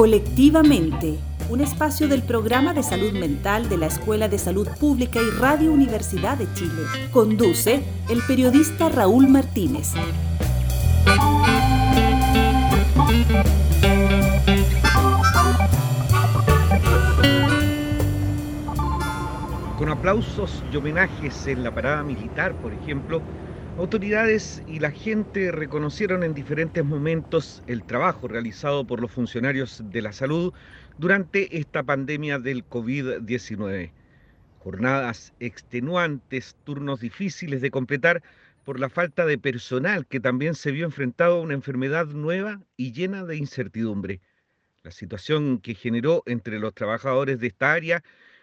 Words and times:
Colectivamente, 0.00 1.18
un 1.50 1.60
espacio 1.60 2.08
del 2.08 2.22
programa 2.22 2.72
de 2.72 2.82
salud 2.82 3.12
mental 3.12 3.68
de 3.68 3.76
la 3.76 3.84
Escuela 3.84 4.30
de 4.30 4.38
Salud 4.38 4.66
Pública 4.80 5.20
y 5.20 5.28
Radio 5.38 5.70
Universidad 5.70 6.38
de 6.38 6.50
Chile. 6.54 6.84
Conduce 7.12 7.82
el 8.08 8.22
periodista 8.26 8.88
Raúl 8.88 9.28
Martínez. 9.28 9.92
Con 19.76 19.90
aplausos 19.90 20.62
y 20.72 20.76
homenajes 20.78 21.46
en 21.46 21.62
la 21.62 21.74
parada 21.74 22.02
militar, 22.04 22.54
por 22.54 22.72
ejemplo, 22.72 23.20
autoridades 23.80 24.62
y 24.66 24.78
la 24.78 24.92
gente 24.92 25.50
reconocieron 25.52 26.22
en 26.22 26.34
diferentes 26.34 26.84
momentos 26.84 27.62
el 27.66 27.84
trabajo 27.84 28.28
realizado 28.28 28.86
por 28.86 29.00
los 29.00 29.10
funcionarios 29.10 29.80
de 29.82 30.02
la 30.02 30.12
salud 30.12 30.52
durante 30.98 31.58
esta 31.58 31.82
pandemia 31.82 32.38
del 32.38 32.68
COVID-19. 32.68 33.94
Jornadas 34.58 35.32
extenuantes, 35.38 36.56
turnos 36.62 37.00
difíciles 37.00 37.62
de 37.62 37.70
completar 37.70 38.22
por 38.64 38.78
la 38.78 38.90
falta 38.90 39.24
de 39.24 39.38
personal 39.38 40.06
que 40.06 40.20
también 40.20 40.54
se 40.54 40.72
vio 40.72 40.84
enfrentado 40.84 41.36
a 41.38 41.40
una 41.40 41.54
enfermedad 41.54 42.04
nueva 42.06 42.60
y 42.76 42.92
llena 42.92 43.24
de 43.24 43.36
incertidumbre. 43.36 44.20
La 44.82 44.90
situación 44.90 45.58
que 45.58 45.74
generó 45.74 46.22
entre 46.26 46.58
los 46.58 46.74
trabajadores 46.74 47.40
de 47.40 47.46
esta 47.46 47.72
área 47.72 48.02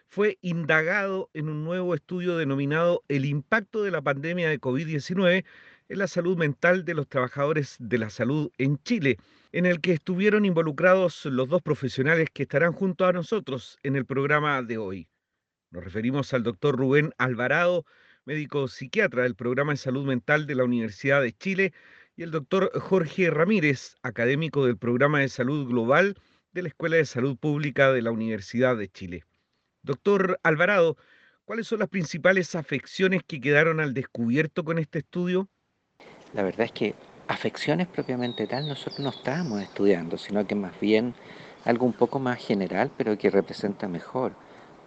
fue 0.10 0.38
indagado 0.42 1.30
en 1.34 1.50
un 1.50 1.64
nuevo 1.64 1.94
estudio 1.94 2.38
denominado 2.38 3.04
El 3.08 3.26
impacto 3.26 3.84
de 3.84 3.92
la 3.92 4.02
pandemia 4.02 4.50
de 4.50 4.60
COVID-19 4.60 5.46
en 5.90 6.00
la 6.00 6.08
salud 6.08 6.38
mental 6.38 6.86
de 6.86 6.94
los 6.94 7.08
trabajadores 7.08 7.76
de 7.80 7.98
la 7.98 8.10
salud 8.10 8.52
en 8.58 8.78
Chile, 8.84 9.18
en 9.52 9.66
el 9.66 9.82
que 9.82 9.94
estuvieron 9.94 10.46
involucrados 10.46 11.26
los 11.26 11.48
dos 11.48 11.62
profesionales 11.62 12.30
que 12.34 12.44
estarán 12.44 12.74
junto 12.74 13.06
a 13.06 13.14
nosotros 13.14 13.78
en 13.84 13.96
el 13.96 14.06
programa 14.06 14.62
de 14.64 14.78
hoy. 14.78 15.08
Nos 15.72 15.84
referimos 15.84 16.34
al 16.34 16.44
doctor 16.44 16.78
Rubén 16.78 17.14
Alvarado, 17.18 17.86
médico 18.26 18.68
psiquiatra 18.68 19.24
del 19.24 19.36
programa 19.36 19.74
de 19.74 19.78
salud 19.78 20.06
mental 20.06 20.48
de 20.48 20.56
la 20.56 20.64
Universidad 20.64 21.22
de 21.22 21.34
Chile, 21.34 21.74
y 22.16 22.24
el 22.24 22.32
doctor 22.32 22.72
Jorge 22.80 23.30
Ramírez, 23.30 23.96
académico 24.02 24.66
del 24.66 24.78
programa 24.78 25.20
de 25.20 25.30
salud 25.30 25.68
global 25.68 26.16
de 26.52 26.64
la 26.64 26.70
Escuela 26.70 26.96
de 26.96 27.06
Salud 27.06 27.38
Pública 27.38 27.94
de 27.94 28.02
la 28.02 28.12
Universidad 28.12 28.76
de 28.76 28.90
Chile. 28.90 29.24
Doctor 29.88 30.38
Alvarado, 30.44 30.98
¿cuáles 31.46 31.66
son 31.66 31.80
las 31.80 31.88
principales 31.88 32.56
afecciones 32.56 33.24
que 33.26 33.40
quedaron 33.40 33.80
al 33.80 33.94
descubierto 33.94 34.66
con 34.66 34.80
este 34.80 35.00
estudio? 35.00 35.48
La 36.34 36.44
verdad 36.44 36.66
es 36.66 36.74
que 36.74 36.94
afecciones 37.30 37.88
propiamente 37.88 38.46
tal 38.48 38.68
nosotros 38.68 39.00
no 39.00 39.10
estábamos 39.12 39.62
estudiando, 39.62 40.18
sino 40.18 40.46
que 40.46 40.56
más 40.56 40.78
bien 40.82 41.16
algo 41.64 41.86
un 41.86 41.94
poco 41.94 42.20
más 42.20 42.38
general, 42.38 42.92
pero 42.98 43.18
que 43.18 43.30
representa 43.30 43.88
mejor 43.88 44.34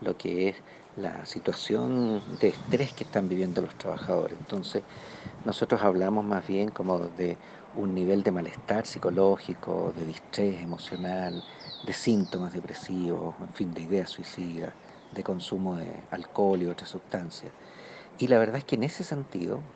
lo 0.03 0.19
que 0.19 0.51
es 0.51 0.57
la 0.97 1.25
situación 1.25 2.23
de 2.39 2.48
estrés 2.48 2.92
que 2.92 3.05
están 3.05 3.27
viviendo 3.27 3.62
los 3.62 3.75
trabajadores. 3.77 4.37
Entonces, 4.39 4.83
nosotros 5.47 5.81
hablamos 5.83 6.27
más 6.27 6.47
bien 6.47 6.69
como 6.69 6.98
de 6.98 7.39
un 7.75 7.95
nivel 7.95 8.23
de 8.23 8.33
malestar 8.33 8.85
psicológico, 8.85 9.95
de 9.97 10.05
distrés 10.05 10.61
emocional, 10.61 11.42
de 11.83 11.92
síntomas 11.95 12.53
depresivos, 12.53 13.35
en 13.41 13.55
fin, 13.55 13.73
de 13.73 13.83
ideas 13.83 14.11
suicidas, 14.11 14.75
de 15.11 15.22
consumo 15.25 15.77
de 15.77 16.06
alcohol 16.11 16.62
y 16.62 16.66
otras 16.66 16.91
sustancias. 16.91 17.55
Y 18.16 18.28
la 18.28 18.39
verdad 18.39 18.56
es 18.58 18.64
que 18.64 18.77
en 18.77 18.84
ese 18.84 19.05
sentido, 19.05 19.75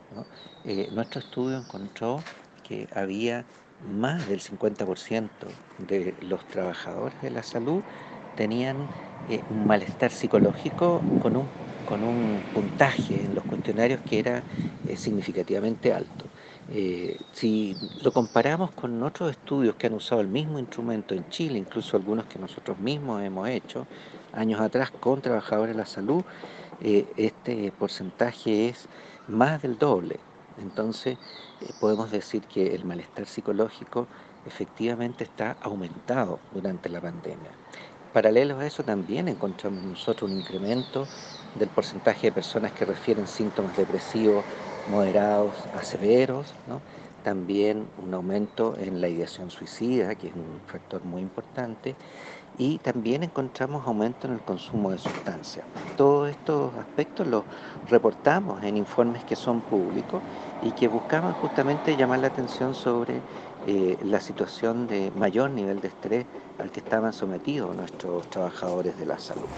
eh, 0.63 0.89
nuestro 0.91 1.19
estudio 1.21 1.57
encontró 1.57 2.27
que 2.63 2.87
había 2.93 3.47
más 3.79 4.27
del 4.27 4.39
50% 4.41 5.61
de 5.77 6.15
los 6.21 6.47
trabajadores 6.47 7.19
de 7.21 7.29
la 7.31 7.43
salud 7.43 7.85
tenían 8.35 8.89
eh, 9.25 9.43
un 9.49 9.65
malestar 9.67 10.11
psicológico 10.11 11.09
con 11.17 11.35
un, 11.37 11.53
con 11.83 12.03
un 12.03 12.45
puntaje 12.51 13.23
en 13.25 13.35
los 13.35 13.45
cuestionarios 13.45 14.01
que 14.03 14.19
era 14.19 14.45
eh, 14.83 14.97
significativamente 14.97 15.93
alto. 15.93 16.31
Si 17.31 17.77
lo 17.97 18.13
comparamos 18.13 18.71
con 18.73 19.01
otros 19.03 19.31
estudios 19.31 19.75
que 19.75 19.87
han 19.87 19.93
usado 19.93 20.21
el 20.21 20.27
mismo 20.29 20.59
instrumento 20.59 21.13
en 21.15 21.27
Chile, 21.27 21.59
incluso 21.59 21.97
algunos 21.97 22.27
que 22.27 22.39
nosotros 22.39 22.77
mismos 22.79 23.21
hemos 23.23 23.49
hecho 23.49 23.87
años 24.35 24.61
atrás 24.61 24.91
con 24.91 25.21
trabajadores 25.21 25.75
de 25.75 25.79
la 25.79 25.85
salud, 25.85 26.23
eh, 26.81 27.05
este 27.17 27.71
porcentaje 27.71 28.69
es 28.69 28.87
más 29.27 29.61
del 29.61 29.77
doble. 29.77 30.19
Entonces 30.61 31.17
eh, 31.61 31.69
podemos 31.79 32.11
decir 32.11 32.43
que 32.43 32.75
el 32.75 32.85
malestar 32.85 33.25
psicológico 33.25 34.07
efectivamente 34.45 35.23
está 35.23 35.57
aumentado 35.61 36.39
durante 36.53 36.89
la 36.89 37.01
pandemia. 37.01 37.51
Paralelo 38.13 38.59
a 38.59 38.65
eso 38.65 38.83
también 38.83 39.27
encontramos 39.27 39.83
nosotros 39.83 40.31
un 40.31 40.37
incremento 40.37 41.05
del 41.59 41.67
porcentaje 41.67 42.27
de 42.27 42.31
personas 42.31 42.71
que 42.71 42.85
refieren 42.85 43.27
síntomas 43.27 43.75
depresivos 43.75 44.45
moderados 44.89 45.53
a 45.73 45.83
severos, 45.83 46.53
también 47.23 47.87
un 47.97 48.13
aumento 48.13 48.77
en 48.77 49.01
la 49.01 49.09
ideación 49.09 49.49
suicida, 49.49 50.15
que 50.15 50.27
es 50.27 50.33
un 50.33 50.61
factor 50.67 51.03
muy 51.03 51.21
importante, 51.21 51.95
y 52.57 52.77
también 52.79 53.23
encontramos 53.23 53.85
aumento 53.85 54.27
en 54.27 54.33
el 54.33 54.39
consumo 54.39 54.91
de 54.91 54.97
sustancias. 54.97 55.65
Todos 55.97 56.29
estos 56.29 56.73
aspectos 56.75 57.27
los 57.27 57.43
reportamos 57.89 58.63
en 58.63 58.77
informes 58.77 59.23
que 59.23 59.35
son 59.35 59.61
públicos 59.61 60.21
y 60.61 60.71
que 60.71 60.87
buscaban 60.87 61.33
justamente 61.33 61.95
llamar 61.95 62.19
la 62.19 62.27
atención 62.27 62.73
sobre 62.73 63.19
eh, 63.67 63.97
la 64.03 64.19
situación 64.19 64.87
de 64.87 65.11
mayor 65.17 65.49
nivel 65.51 65.81
de 65.81 65.87
estrés 65.87 66.25
al 66.59 66.71
que 66.71 66.79
estaban 66.79 67.13
sometidos 67.13 67.75
nuestros 67.75 68.29
trabajadores 68.29 68.97
de 68.97 69.05
la 69.05 69.19
salud. 69.19 69.49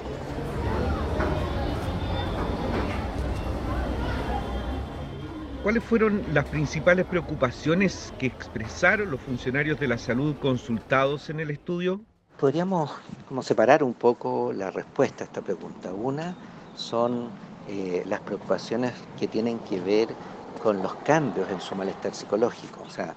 ¿Cuáles 5.63 5.83
fueron 5.83 6.23
las 6.33 6.45
principales 6.45 7.05
preocupaciones 7.05 8.13
que 8.17 8.27
expresaron 8.27 9.11
los 9.11 9.19
funcionarios 9.19 9.77
de 9.77 9.89
la 9.89 9.97
salud 9.97 10.37
consultados 10.39 11.29
en 11.29 11.41
el 11.41 11.51
estudio? 11.51 11.99
Podríamos 12.37 12.91
como 13.25 13.41
separar 13.41 13.83
un 13.83 13.95
poco 13.95 14.53
la 14.53 14.69
respuesta 14.69 15.23
a 15.23 15.25
esta 15.25 15.41
pregunta. 15.41 15.91
Una 15.91 16.35
son 16.75 17.31
eh, 17.67 18.03
las 18.05 18.21
preocupaciones 18.21 18.93
que 19.17 19.27
tienen 19.27 19.59
que 19.59 19.79
ver 19.81 20.15
con 20.61 20.79
los 20.83 20.93
cambios 20.97 21.49
en 21.49 21.59
su 21.59 21.75
malestar 21.75 22.13
psicológico. 22.13 22.83
O 22.83 22.89
sea, 22.91 23.15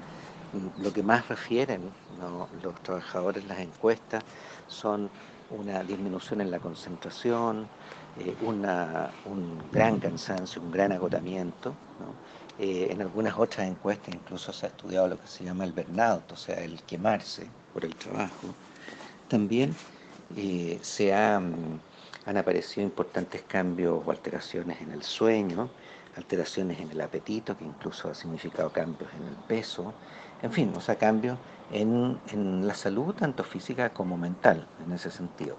lo 0.78 0.90
que 0.90 1.02
más 1.02 1.28
refieren 1.28 1.92
los 2.62 2.74
trabajadores 2.82 3.42
en 3.42 3.48
las 3.48 3.58
encuestas 3.60 4.24
son 4.66 5.10
una 5.50 5.82
disminución 5.84 6.40
en 6.40 6.50
la 6.50 6.58
concentración, 6.58 7.68
eh, 8.16 8.34
una, 8.40 9.10
un 9.24 9.58
gran 9.70 9.98
cansancio, 9.98 10.62
un 10.62 10.70
gran 10.70 10.92
agotamiento. 10.92 11.74
Eh, 12.58 12.88
en 12.90 13.02
algunas 13.02 13.36
otras 13.36 13.66
encuestas 13.68 14.14
incluso 14.14 14.50
se 14.52 14.64
ha 14.64 14.68
estudiado 14.70 15.08
lo 15.08 15.18
que 15.18 15.26
se 15.28 15.44
llama 15.44 15.64
el 15.64 15.72
burnout, 15.72 16.32
o 16.32 16.36
sea, 16.36 16.56
el 16.64 16.82
quemarse 16.84 17.46
por 17.74 17.84
el 17.84 17.94
trabajo. 17.96 18.54
También 19.30 19.76
eh, 20.36 20.80
se 20.82 21.14
han, 21.14 21.80
han 22.26 22.36
aparecido 22.36 22.84
importantes 22.84 23.42
cambios 23.42 24.02
o 24.04 24.10
alteraciones 24.10 24.80
en 24.82 24.90
el 24.90 25.04
sueño, 25.04 25.70
alteraciones 26.16 26.80
en 26.80 26.90
el 26.90 27.00
apetito, 27.00 27.56
que 27.56 27.64
incluso 27.64 28.10
ha 28.10 28.14
significado 28.14 28.72
cambios 28.72 29.08
en 29.14 29.28
el 29.28 29.36
peso, 29.36 29.94
en 30.42 30.50
fin, 30.50 30.72
o 30.76 30.80
sea, 30.80 30.96
cambios 30.96 31.38
en 31.70 32.66
la 32.66 32.74
salud 32.74 33.14
tanto 33.14 33.44
física 33.44 33.90
como 33.90 34.16
mental 34.16 34.66
en 34.84 34.92
ese 34.92 35.12
sentido. 35.12 35.56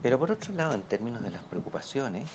Pero 0.00 0.16
por 0.16 0.30
otro 0.30 0.54
lado, 0.54 0.74
en 0.74 0.82
términos 0.82 1.20
de 1.24 1.32
las 1.32 1.42
preocupaciones, 1.42 2.30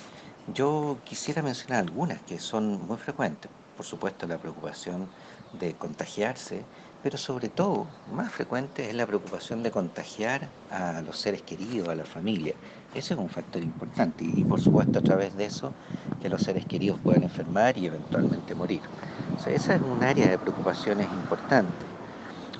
yo 0.46 0.98
quisiera 1.04 1.40
mencionar 1.40 1.80
algunas 1.84 2.20
que 2.20 2.38
son 2.38 2.86
muy 2.86 2.98
frecuentes 2.98 3.50
por 3.80 3.86
supuesto, 3.86 4.26
la 4.26 4.36
preocupación 4.36 5.08
de 5.54 5.72
contagiarse, 5.72 6.66
pero 7.00 7.16
sobre 7.18 7.48
todo, 7.50 8.02
más 8.06 8.32
frecuente 8.32 8.88
es 8.90 8.94
la 8.94 9.06
preocupación 9.06 9.62
de 9.62 9.70
contagiar 9.70 10.54
a 10.68 11.02
los 11.02 11.18
seres 11.18 11.42
queridos, 11.42 11.88
a 11.88 11.94
la 11.94 12.04
familia. 12.04 12.58
Ese 12.92 13.14
es 13.14 13.20
un 13.20 13.30
factor 13.30 13.62
importante 13.62 14.24
y, 14.24 14.44
por 14.44 14.60
supuesto, 14.60 14.98
a 14.98 15.02
través 15.02 15.34
de 15.34 15.46
eso, 15.46 15.76
que 16.18 16.28
los 16.28 16.42
seres 16.42 16.66
queridos 16.66 17.00
puedan 17.00 17.22
enfermar 17.22 17.78
y 17.78 17.86
eventualmente 17.86 18.54
morir. 18.54 18.90
O 19.34 19.38
sea, 19.38 19.54
esa 19.54 19.74
es 19.76 19.82
un 19.82 20.02
área 20.02 20.28
de 20.28 20.38
preocupaciones 20.38 21.10
importante. 21.12 21.96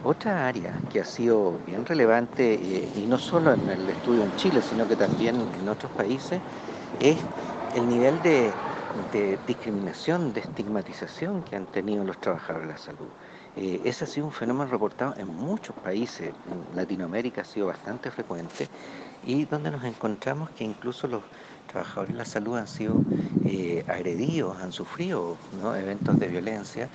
Otra 0.03 0.47
área 0.49 0.85
que 0.88 1.00
ha 1.00 1.05
sido 1.05 1.61
bien 1.61 1.85
relevante, 1.87 2.55
eh, 2.87 2.91
y 2.94 3.06
no 3.06 3.19
solo 3.19 3.53
en 3.53 3.69
el 3.69 3.88
estudio 3.91 4.25
en 4.25 4.35
Chile, 4.35 4.62
sino 4.62 4.87
que 4.87 4.97
también 4.97 5.55
en 5.55 5.69
otros 5.69 5.93
países, 5.93 6.43
es 6.99 7.29
el 7.70 7.88
nivel 7.88 8.23
de 8.23 8.61
de 8.93 9.38
discriminación, 9.38 10.32
de 10.32 10.41
estigmatización 10.41 11.44
que 11.44 11.56
han 11.56 11.69
tenido 11.69 12.05
los 12.05 12.19
trabajadores 12.20 12.67
de 12.69 12.73
la 12.75 12.79
salud. 12.79 13.14
Eh, 13.55 13.82
ese 13.85 14.05
ha 14.05 14.06
sido 14.06 14.26
un 14.26 14.32
fenómeno 14.32 14.70
reportado 14.70 15.14
en 15.17 15.29
muchos 15.29 15.76
países, 15.76 16.37
en 16.44 16.67
Latinoamérica 16.70 17.41
ha 17.43 17.44
sido 17.44 17.67
bastante 17.67 18.11
frecuente. 18.11 18.70
Y 19.20 19.47
donde 19.47 19.70
nos 19.73 19.85
encontramos 19.85 20.52
que 20.52 20.64
incluso 20.64 21.08
los 21.08 21.25
trabajadores 21.67 22.12
de 22.14 22.19
la 22.19 22.25
salud 22.25 22.56
han 22.56 22.69
sido 22.69 23.06
eh, 23.43 23.85
agredidos, 23.88 24.58
han 24.58 24.73
sufrido 24.73 25.43
eventos 25.76 26.19
de 26.19 26.29
violencia, 26.29 26.93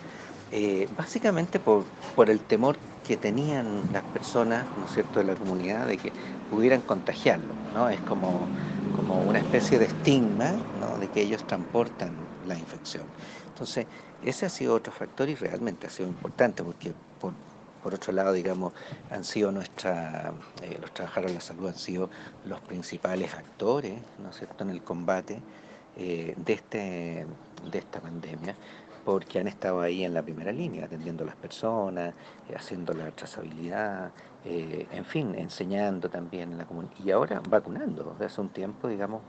eh, 0.50 0.88
básicamente 0.92 1.60
por, 1.60 1.94
por 2.14 2.30
el 2.30 2.46
temor 2.48 2.86
que 3.06 3.18
tenían 3.18 3.88
las 3.92 4.04
personas, 4.06 4.70
¿no 4.76 4.86
es 4.86 4.92
cierto?, 4.94 5.20
de 5.20 5.26
la 5.26 5.36
comunidad 5.38 5.88
de 5.88 5.98
que 6.00 6.14
pudieran 6.48 6.82
contagiarlo, 6.82 7.62
¿no? 7.72 7.90
Es 7.90 8.02
como, 8.02 8.52
como 8.92 9.24
una 9.24 9.40
especie 9.40 9.80
de 9.80 9.86
estigma, 9.86 10.66
¿no?, 10.74 10.98
de 11.00 11.10
que 11.12 11.22
ellos 11.22 11.46
transportan 11.46 12.32
la 12.42 12.58
infección. 12.58 13.14
Entonces, 13.50 13.88
ese 14.22 14.48
ha 14.48 14.50
sido 14.50 14.74
otro 14.76 14.92
factor 14.94 15.30
y 15.30 15.36
realmente 15.36 15.88
ha 15.88 15.92
sido 15.92 16.10
importante 16.10 16.64
porque 16.64 16.96
por, 17.20 17.36
por 17.80 17.94
otro 17.94 18.12
lado, 18.14 18.34
digamos, 18.34 18.74
han 19.10 19.24
sido 19.24 19.52
nuestra, 19.52 20.34
eh, 20.62 20.78
los 20.82 20.92
trabajadores 20.94 21.32
de 21.32 21.36
la 21.36 21.42
salud 21.42 21.68
han 21.70 21.76
sido 21.76 22.10
los 22.42 22.62
principales 22.64 23.36
actores, 23.36 24.04
¿no 24.18 24.30
es 24.32 24.38
cierto?, 24.38 24.64
en 24.64 24.72
el 24.72 24.84
combate 24.84 25.46
eh, 25.94 26.34
de, 26.38 26.54
este, 26.54 27.28
de 27.64 27.78
esta 27.80 28.02
pandemia 28.02 28.58
porque 29.06 29.40
han 29.40 29.48
estado 29.48 29.82
ahí 29.82 30.04
en 30.04 30.14
la 30.14 30.24
primera 30.24 30.52
línea, 30.52 30.86
atendiendo 30.86 31.24
a 31.24 31.28
las 31.28 31.36
personas, 31.36 32.14
eh, 32.50 32.56
haciendo 32.56 32.94
la 32.94 33.12
trazabilidad, 33.12 34.12
eh, 34.44 34.88
en 34.92 35.06
fin, 35.06 35.36
enseñando 35.36 36.10
también 36.10 36.52
en 36.52 36.58
la 36.58 36.66
comunidad 36.66 36.94
y 37.04 37.12
ahora 37.12 37.42
vacunando. 37.48 38.12
Desde 38.14 38.26
hace 38.26 38.42
un 38.42 38.50
tiempo, 38.50 38.88
digamos, 38.88 39.22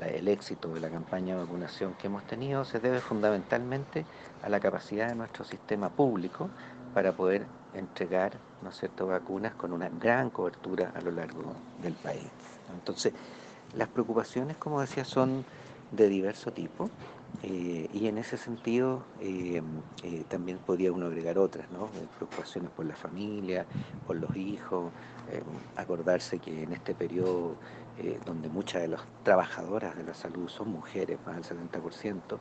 el 0.00 0.28
éxito 0.28 0.68
de 0.68 0.80
la 0.80 0.88
campaña 0.88 1.34
de 1.34 1.42
vacunación 1.42 1.94
que 1.94 2.06
hemos 2.06 2.22
tenido 2.24 2.64
se 2.64 2.78
debe 2.78 3.00
fundamentalmente 3.00 4.06
a 4.42 4.48
la 4.48 4.60
capacidad 4.60 5.08
de 5.08 5.16
nuestro 5.16 5.44
sistema 5.44 5.90
público 5.90 6.48
para 6.94 7.12
poder 7.12 7.44
entregar 7.74 8.32
¿no 8.62 8.70
es 8.70 8.76
cierto? 8.76 9.08
vacunas 9.08 9.54
con 9.54 9.72
una 9.72 9.88
gran 9.88 10.30
cobertura 10.30 10.92
a 10.94 11.00
lo 11.00 11.10
largo 11.10 11.42
del 11.82 11.94
país. 11.94 12.26
Entonces, 12.72 13.12
las 13.76 13.88
preocupaciones, 13.88 14.56
como 14.56 14.80
decía, 14.80 15.04
son 15.04 15.44
de 15.90 16.08
diverso 16.08 16.52
tipo. 16.52 16.90
Eh, 17.40 17.88
y 17.90 18.06
en 18.06 18.18
ese 18.18 18.36
sentido 18.36 19.08
eh, 19.18 19.60
eh, 20.04 20.24
también 20.28 20.60
podría 20.60 20.92
uno 20.92 21.06
agregar 21.06 21.38
otras, 21.38 21.70
¿no? 21.70 21.90
preocupaciones 22.16 22.70
por 22.70 22.86
la 22.86 22.94
familia, 22.94 23.66
por 24.04 24.16
los 24.16 24.36
hijos, 24.36 24.92
acordarse 25.76 26.40
que 26.40 26.62
en 26.64 26.72
este 26.72 26.94
periodo 26.94 27.58
donde 28.24 28.48
muchas 28.48 28.82
de 28.82 28.88
las 28.88 29.02
trabajadoras 29.22 29.96
de 29.96 30.04
la 30.04 30.14
salud 30.14 30.48
son 30.48 30.68
mujeres, 30.68 31.18
más 31.24 31.36
del 31.36 31.44
70%, 31.44 32.40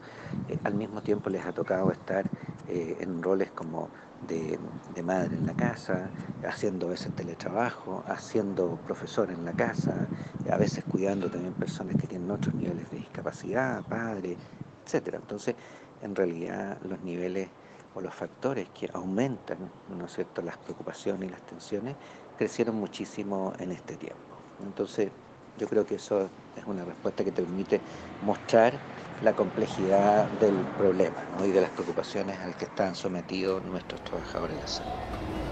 al 0.63 0.73
mismo 0.75 1.01
tiempo 1.03 1.29
les 1.29 1.45
ha 1.45 1.53
tocado 1.53 1.91
estar 1.91 2.31
en 2.65 3.21
roles 3.21 3.51
como 3.51 3.91
de, 4.19 4.59
madre 5.03 5.35
en 5.35 5.45
la 5.45 5.53
casa, 5.53 6.11
haciendo 6.41 6.91
ese 6.91 7.09
teletrabajo, 7.11 8.03
haciendo 8.07 8.77
profesor 8.77 9.29
en 9.29 9.45
la 9.45 9.53
casa, 9.53 10.09
a 10.49 10.57
veces 10.57 10.85
cuidando 10.85 11.29
también 11.29 11.53
personas 11.53 11.95
que 11.97 12.07
tienen 12.07 12.31
otros 12.31 12.55
niveles 12.55 12.89
de 12.89 12.97
discapacidad, 12.97 13.83
padres, 13.83 14.39
etcétera. 14.86 15.18
Entonces, 15.18 15.56
en 16.01 16.16
realidad, 16.16 16.78
los 16.83 17.01
niveles 17.01 17.50
o 17.94 18.01
los 18.01 18.13
factores 18.13 18.69
que 18.69 18.89
aumentan 18.94 19.57
¿no 19.88 20.06
es 20.06 20.13
cierto? 20.13 20.42
las 20.42 20.57
preocupaciones 20.57 21.28
y 21.28 21.31
las 21.31 21.42
tensiones 21.45 21.95
crecieron 22.38 22.75
muchísimo 22.75 23.54
en 23.60 23.72
este 23.72 23.98
tiempo. 23.98 24.22
Entonces, 24.63 25.12
yo 25.57 25.68
creo 25.68 25.86
que 25.86 25.95
eso 25.95 26.30
es 26.56 26.66
una 26.66 26.86
respuesta 26.86 27.24
que 27.24 27.31
te 27.31 27.42
permite 27.42 27.81
mostrar 28.22 28.74
la 29.19 29.33
complejidad 29.33 30.30
del 30.31 30.66
problema 30.78 31.22
y 31.44 31.51
de 31.51 31.62
las 31.62 31.72
preocupaciones 31.72 32.39
al 32.39 32.56
que 32.56 32.66
están 32.66 32.95
sometidos 32.95 33.63
nuestros 33.63 34.01
trabajadores 34.01 34.62
de 34.62 34.68
salud. 34.68 35.50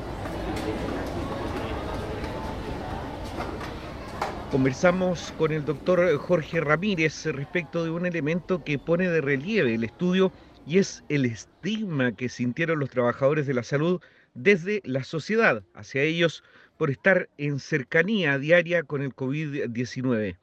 Conversamos 4.50 5.32
con 5.32 5.52
el 5.52 5.64
doctor 5.64 6.18
Jorge 6.18 6.60
Ramírez 6.60 7.24
respecto 7.26 7.84
de 7.84 7.92
un 7.92 8.08
elemento 8.08 8.64
que 8.64 8.80
pone 8.80 9.08
de 9.08 9.22
relieve 9.22 9.76
el 9.76 9.84
estudio 9.84 10.34
y 10.66 10.80
es 10.80 11.04
el 11.08 11.26
estigma 11.26 12.14
que 12.14 12.30
sintieron 12.30 12.80
los 12.80 12.90
trabajadores 12.90 13.46
de 13.46 13.54
la 13.54 13.62
salud 13.64 14.02
desde 14.34 14.82
la 14.86 15.04
sociedad 15.04 15.64
hacia 15.74 16.02
ellos 16.02 16.44
por 16.78 16.90
estar 16.90 17.30
en 17.38 17.60
cercanía 17.60 18.40
diaria 18.40 18.82
con 18.84 19.04
el 19.04 19.14
COVID-19. 19.16 20.40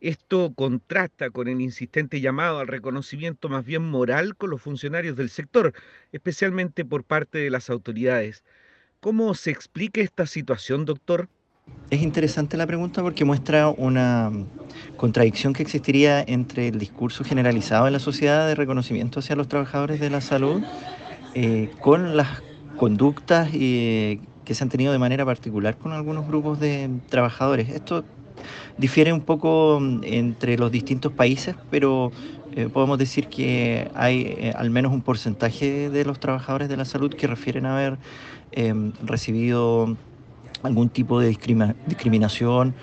Esto 0.00 0.52
contrasta 0.54 1.30
con 1.30 1.48
el 1.48 1.62
insistente 1.62 2.20
llamado 2.20 2.58
al 2.58 2.68
reconocimiento 2.68 3.48
más 3.48 3.64
bien 3.64 3.82
moral 3.82 4.36
con 4.36 4.50
los 4.50 4.60
funcionarios 4.62 5.16
del 5.16 5.30
sector, 5.30 5.72
especialmente 6.12 6.84
por 6.84 7.04
parte 7.04 7.38
de 7.38 7.50
las 7.50 7.70
autoridades. 7.70 8.44
¿Cómo 9.00 9.34
se 9.34 9.50
explica 9.50 10.00
esta 10.02 10.26
situación, 10.26 10.84
doctor? 10.84 11.28
Es 11.90 12.02
interesante 12.02 12.56
la 12.56 12.68
pregunta 12.68 13.02
porque 13.02 13.24
muestra 13.24 13.68
una 13.68 14.30
contradicción 14.96 15.52
que 15.52 15.64
existiría 15.64 16.22
entre 16.22 16.68
el 16.68 16.78
discurso 16.78 17.24
generalizado 17.24 17.88
en 17.88 17.92
la 17.92 17.98
sociedad 17.98 18.46
de 18.46 18.54
reconocimiento 18.54 19.18
hacia 19.18 19.34
los 19.34 19.48
trabajadores 19.48 19.98
de 19.98 20.08
la 20.08 20.20
salud 20.20 20.62
eh, 21.34 21.68
con 21.80 22.16
las 22.16 22.44
conductas 22.76 23.50
eh, 23.54 24.20
que 24.44 24.54
se 24.54 24.62
han 24.62 24.70
tenido 24.70 24.92
de 24.92 25.00
manera 25.00 25.24
particular 25.24 25.78
con 25.78 25.92
algunos 25.92 26.28
grupos 26.28 26.60
de 26.60 26.88
trabajadores. 27.08 27.68
Esto 27.70 28.04
difiere 28.78 29.12
un 29.12 29.22
poco 29.22 29.78
mm, 29.80 30.04
entre 30.04 30.58
los 30.58 30.70
distintos 30.70 31.12
países, 31.12 31.56
pero 31.70 32.12
eh, 32.54 32.68
podemos 32.72 32.98
decir 32.98 33.26
que 33.26 33.90
hay 33.94 34.52
al 34.54 34.70
menos 34.70 34.92
un 34.92 35.02
porcentaje 35.02 35.90
de 35.90 36.04
los 36.04 36.20
trabajadores 36.20 36.68
de 36.68 36.76
la 36.76 36.84
salud 36.84 37.12
que 37.12 37.26
refieren 37.26 37.66
a 37.66 37.76
haber 37.76 37.98
recibido 39.02 39.96
algún 40.62 40.88
tipo 40.88 41.20
de 41.20 41.28
discriminación 41.28 42.74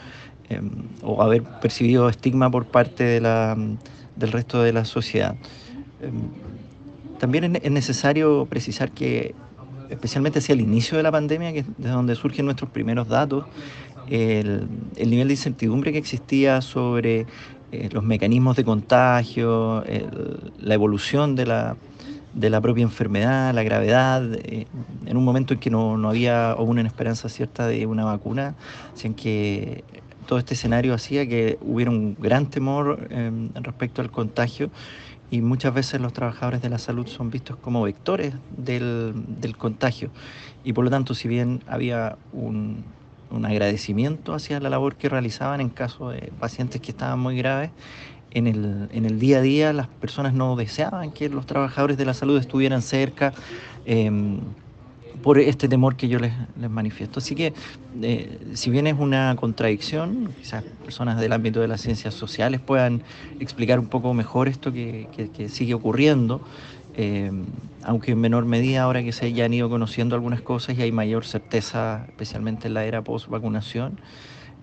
em, 0.49 0.69
o 1.01 1.21
haber 1.21 1.43
percibido 1.43 2.09
estigma 2.09 2.49
por 2.49 2.65
parte 2.65 3.03
de 3.03 3.21
la, 3.21 3.57
del 4.15 4.31
resto 4.31 4.61
de 4.61 4.73
la 4.73 4.85
sociedad. 4.85 5.35
Em, 6.01 6.13
también 7.19 7.59
es 7.61 7.71
necesario 7.71 8.45
precisar 8.45 8.91
que, 8.91 9.33
especialmente 9.89 10.39
hacia 10.39 10.53
el 10.53 10.61
inicio 10.61 10.97
de 10.97 11.03
la 11.03 11.11
pandemia, 11.11 11.51
que 11.51 11.59
es 11.59 11.65
de 11.77 11.89
donde 11.89 12.15
surgen 12.15 12.45
nuestros 12.45 12.69
primeros 12.69 13.07
datos, 13.07 13.45
el, 14.09 14.67
el 14.95 15.09
nivel 15.09 15.27
de 15.27 15.33
incertidumbre 15.33 15.91
que 15.91 15.97
existía 15.97 16.61
sobre 16.61 17.25
eh, 17.71 17.89
los 17.91 18.03
mecanismos 18.03 18.55
de 18.55 18.63
contagio, 18.63 19.83
la 20.59 20.73
evolución 20.73 21.35
de 21.35 21.45
la, 21.47 21.75
de 22.37 22.49
la 22.51 22.61
propia 22.61 22.83
enfermedad, 22.83 23.53
la 23.53 23.63
gravedad, 23.63 24.23
eh, 24.35 24.67
en 25.05 25.17
un 25.17 25.25
momento 25.25 25.55
en 25.55 25.59
que 25.59 25.69
no, 25.69 25.97
no 25.97 26.09
había 26.09 26.55
una 26.57 26.81
esperanza 26.83 27.29
cierta 27.29 27.67
de 27.67 27.85
una 27.87 28.05
vacuna, 28.05 28.55
en 29.03 29.15
que 29.15 29.83
todo 30.27 30.37
este 30.37 30.53
escenario 30.53 30.93
hacía 30.93 31.27
que 31.27 31.57
hubiera 31.61 31.89
un 31.89 32.15
gran 32.19 32.49
temor 32.49 33.07
em, 33.09 33.49
respecto 33.55 34.01
al 34.01 34.11
contagio 34.11 34.69
y 35.31 35.41
muchas 35.41 35.73
veces 35.73 35.99
los 35.99 36.13
trabajadores 36.13 36.61
de 36.61 36.69
la 36.69 36.77
salud 36.77 37.07
son 37.07 37.31
vistos 37.31 37.57
como 37.57 37.81
vectores 37.81 38.33
del, 38.55 39.13
del 39.39 39.57
contagio. 39.57 40.11
Y 40.63 40.73
por 40.73 40.83
lo 40.83 40.91
tanto 40.91 41.15
si 41.15 41.27
bien 41.27 41.63
había 41.67 42.17
un, 42.33 42.83
un 43.31 43.45
agradecimiento 43.45 44.33
hacia 44.33 44.59
la 44.59 44.69
labor 44.69 44.95
que 44.95 45.09
realizaban 45.09 45.59
en 45.59 45.69
caso 45.69 46.09
de 46.09 46.31
pacientes 46.39 46.81
que 46.81 46.91
estaban 46.91 47.19
muy 47.19 47.37
graves, 47.37 47.71
en 48.31 48.47
el, 48.47 48.89
en 48.91 49.05
el 49.05 49.19
día 49.19 49.39
a 49.39 49.41
día 49.41 49.73
las 49.73 49.87
personas 49.87 50.33
no 50.33 50.55
deseaban 50.55 51.11
que 51.11 51.29
los 51.29 51.45
trabajadores 51.45 51.97
de 51.97 52.05
la 52.05 52.13
salud 52.13 52.37
estuvieran 52.37 52.81
cerca 52.81 53.33
em, 53.85 54.39
por 55.21 55.39
este 55.39 55.67
temor 55.67 55.95
que 55.95 56.07
yo 56.07 56.19
les, 56.19 56.33
les 56.59 56.69
manifiesto. 56.69 57.19
Así 57.19 57.35
que, 57.35 57.53
eh, 58.01 58.39
si 58.53 58.69
bien 58.69 58.87
es 58.87 58.95
una 58.99 59.35
contradicción, 59.35 60.33
quizás 60.39 60.63
personas 60.83 61.19
del 61.19 61.33
ámbito 61.33 61.59
de 61.59 61.67
las 61.67 61.81
ciencias 61.81 62.13
sociales 62.13 62.61
puedan 62.61 63.01
explicar 63.39 63.79
un 63.79 63.87
poco 63.87 64.13
mejor 64.13 64.47
esto 64.47 64.71
que, 64.71 65.07
que, 65.35 65.49
sigue 65.49 65.73
ocurriendo, 65.73 66.41
em, 66.95 67.45
aunque 67.83 68.11
en 68.11 68.19
menor 68.19 68.45
medida 68.45 68.83
ahora 68.83 69.03
que 69.03 69.11
se 69.11 69.25
hayan 69.25 69.53
ido 69.53 69.69
conociendo 69.69 70.15
algunas 70.15 70.41
cosas 70.41 70.77
y 70.77 70.81
hay 70.81 70.91
mayor 70.91 71.25
certeza, 71.25 72.05
especialmente 72.07 72.67
en 72.67 72.73
la 72.75 72.85
era 72.85 73.01
post-vacunación. 73.01 73.99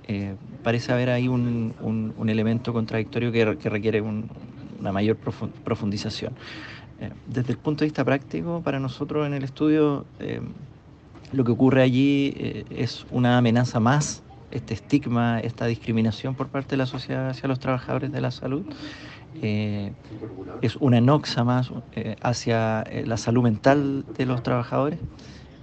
Eh, 0.07 0.35
parece 0.63 0.93
haber 0.93 1.11
ahí 1.11 1.29
un, 1.29 1.75
un, 1.81 2.29
elemento 2.29 2.73
contradictorio 2.73 3.33
que, 3.33 3.71
requiere 3.71 4.03
una 4.03 4.93
mayor 4.93 5.17
profundización. 5.17 6.35
Eh, 7.01 7.11
desde 7.27 7.53
el 7.53 7.59
punto 7.59 7.81
de 7.81 7.87
vista 7.87 8.05
práctico, 8.05 8.61
para 8.63 8.79
nosotros 8.79 9.27
en 9.27 9.33
el 9.33 9.45
estudio, 9.45 10.05
eh, 10.21 10.41
lo 11.33 11.45
que 11.45 11.53
ocurre 11.53 11.83
allí 11.83 12.65
es 12.71 13.07
una 13.11 13.39
amenaza 13.39 13.81
más, 13.81 14.23
este 14.51 14.75
estigma, 14.75 15.41
esta 15.41 15.67
discriminación 15.67 16.35
por 16.35 16.49
parte 16.49 16.71
de 16.71 16.77
la 16.77 16.87
sociedad 16.87 17.31
hacia 17.31 17.49
los 17.49 17.59
trabajadores 17.59 18.13
de 18.13 18.21
la 18.21 18.31
salud. 18.31 18.63
es 19.43 20.77
una 20.77 21.01
noxa 21.01 21.43
más 21.43 21.73
hacia 22.23 22.85
la 23.05 23.17
salud 23.17 23.43
mental 23.43 24.05
de 24.17 24.27
los 24.27 24.43
trabajadores 24.45 25.01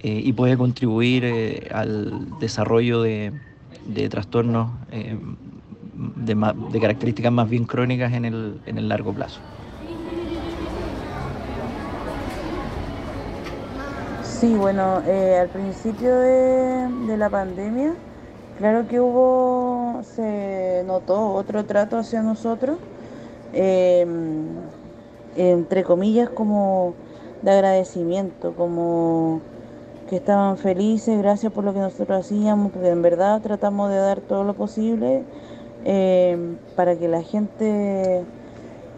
y 0.04 0.34
puede 0.34 0.58
contribuir 0.58 1.70
al 1.72 2.38
desarrollo 2.40 3.02
de, 3.02 3.32
de 3.86 4.10
trastornos 4.10 4.70
eh, 4.92 5.18
de, 5.94 6.80
características 6.80 7.32
más 7.32 7.50
bien 7.50 7.66
crónicas 7.66 8.14
en 8.14 8.26
el, 8.26 8.62
en 8.66 8.78
el 8.78 8.90
largo 8.90 9.14
plazo. 9.14 9.40
Sí, 14.24 14.56
bueno, 14.56 15.04
eh, 15.06 15.38
al 15.40 15.50
principio 15.50 16.16
de, 16.16 17.16
la 17.16 17.30
pandemia, 17.30 17.94
claro 18.58 18.88
que 18.88 19.00
hubo, 19.00 20.02
se 20.04 20.84
notó 20.88 21.34
otro 21.34 21.66
trato 21.66 21.98
hacia 21.98 22.24
nosotros, 22.24 22.80
eh, 23.54 24.04
entre 25.36 25.84
comillas 25.84 26.30
como 26.30 26.96
de 27.44 27.52
agradecimiento, 27.52 28.56
como 28.56 29.42
que 30.12 30.18
estaban 30.18 30.58
felices, 30.58 31.18
gracias 31.20 31.54
por 31.54 31.64
lo 31.64 31.74
que 31.74 31.80
nosotros 31.80 32.26
hacíamos, 32.26 32.74
porque 32.74 32.90
en 32.90 33.02
verdad 33.02 33.42
tratamos 33.42 33.90
de 33.90 33.96
dar 33.96 34.20
todo 34.20 34.44
lo 34.44 34.54
posible 34.56 35.24
eh, 35.86 36.58
para 36.76 36.98
que 36.98 37.08
la 37.08 37.24
gente 37.24 38.26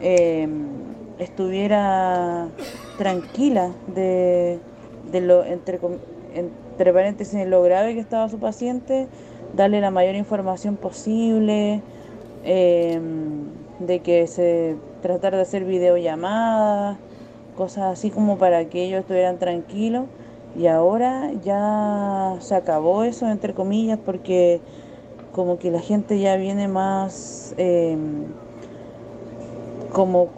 eh, 0.01 0.47
estuviera 1.19 2.47
tranquila 2.97 3.69
de, 3.93 4.59
lo, 5.11 5.45
entre, 5.45 5.79
entre 6.33 6.93
paréntesis, 6.93 7.45
lo 7.45 7.61
grave 7.61 7.93
que 7.93 7.99
estaba 7.99 8.27
su 8.27 8.39
paciente, 8.39 9.07
darle 9.55 9.81
la 9.81 9.91
mayor 9.91 10.15
información 10.15 10.77
posible, 10.77 11.83
eh, 12.43 12.99
de 13.77 13.99
que 13.99 14.25
se 14.25 14.77
tratar 15.03 15.35
de 15.35 15.41
hacer 15.43 15.63
videollamadas, 15.63 16.97
cosas 17.55 17.83
así 17.83 18.09
como 18.09 18.39
para 18.39 18.65
que 18.65 18.81
ellos 18.81 19.01
estuvieran 19.01 19.37
tranquilos. 19.37 20.05
Y 20.55 20.67
ahora 20.67 21.31
ya 21.43 22.35
se 22.39 22.55
acabó 22.55 23.03
eso, 23.03 23.27
entre 23.27 23.53
comillas, 23.53 23.99
porque 24.05 24.61
como 25.31 25.57
que 25.57 25.71
la 25.71 25.79
gente 25.79 26.19
ya 26.19 26.35
viene 26.35 26.67
más, 26.67 27.55
em, 27.57 28.25
como, 29.91 30.29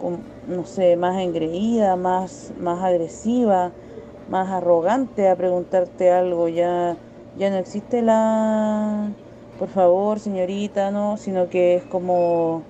no 0.48 0.64
sé, 0.64 0.96
más 0.96 1.20
engreída, 1.20 1.96
más, 1.96 2.52
más 2.58 2.82
agresiva, 2.82 3.72
más 4.30 4.48
arrogante 4.50 5.28
a 5.28 5.36
preguntarte 5.36 6.10
algo. 6.10 6.48
Ya, 6.48 6.96
ya 7.38 7.50
no 7.50 7.56
existe 7.56 8.00
la, 8.00 9.10
por 9.58 9.68
favor, 9.68 10.18
señorita, 10.18 10.90
no, 10.90 11.18
sino 11.18 11.48
que 11.50 11.76
es 11.76 11.84
como, 11.84 12.62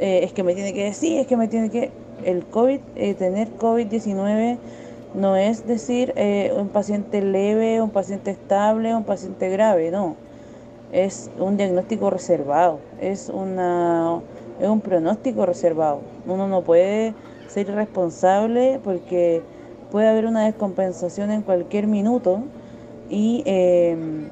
eh, 0.00 0.20
es 0.24 0.32
que 0.32 0.42
me 0.42 0.54
tiene 0.54 0.72
que 0.72 0.84
decir, 0.84 1.20
es 1.20 1.26
que 1.28 1.36
me 1.36 1.46
tiene 1.46 1.70
que, 1.70 1.92
el 2.24 2.44
COVID, 2.46 2.80
eh, 2.96 3.14
tener 3.14 3.48
COVID-19 3.56 4.58
no 5.14 5.36
es 5.36 5.66
decir 5.66 6.12
eh, 6.16 6.52
un 6.56 6.68
paciente 6.68 7.20
leve, 7.20 7.82
un 7.82 7.90
paciente 7.90 8.30
estable, 8.30 8.94
un 8.94 9.04
paciente 9.04 9.48
grave, 9.50 9.90
no. 9.90 10.16
Es 10.92 11.30
un 11.38 11.56
diagnóstico 11.56 12.10
reservado, 12.10 12.80
es, 13.00 13.28
una, 13.28 14.20
es 14.60 14.68
un 14.68 14.80
pronóstico 14.80 15.46
reservado. 15.46 16.00
Uno 16.26 16.48
no 16.48 16.62
puede 16.62 17.14
ser 17.48 17.68
irresponsable 17.68 18.80
porque 18.82 19.42
puede 19.90 20.08
haber 20.08 20.26
una 20.26 20.44
descompensación 20.44 21.30
en 21.30 21.42
cualquier 21.42 21.86
minuto 21.86 22.40
y 23.08 23.42
em, 23.46 24.28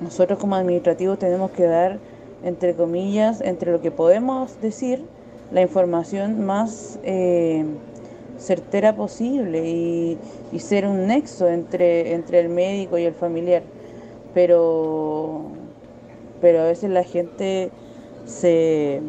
nosotros 0.00 0.38
como 0.38 0.56
administrativos 0.56 1.18
tenemos 1.18 1.50
que 1.52 1.64
dar, 1.64 1.98
entre 2.44 2.74
comillas, 2.74 3.40
entre 3.40 3.72
lo 3.72 3.80
que 3.80 3.90
podemos 3.90 4.60
decir, 4.60 5.04
la 5.52 5.62
información 5.62 6.44
más... 6.44 6.98
Eh, 7.02 7.64
certera 8.38 8.94
posible 8.94 9.68
y, 9.68 10.18
ser 10.58 10.86
un 10.86 11.06
nexo 11.06 11.48
entre, 11.48 12.14
entre 12.14 12.40
el 12.40 12.48
médico 12.48 12.98
y 12.98 13.04
el 13.04 13.14
familiar. 13.14 13.62
Pero, 14.34 15.42
pero 16.40 16.60
a 16.60 16.64
veces 16.64 16.90
la 16.90 17.04
gente 17.04 17.70
se, 18.24 19.00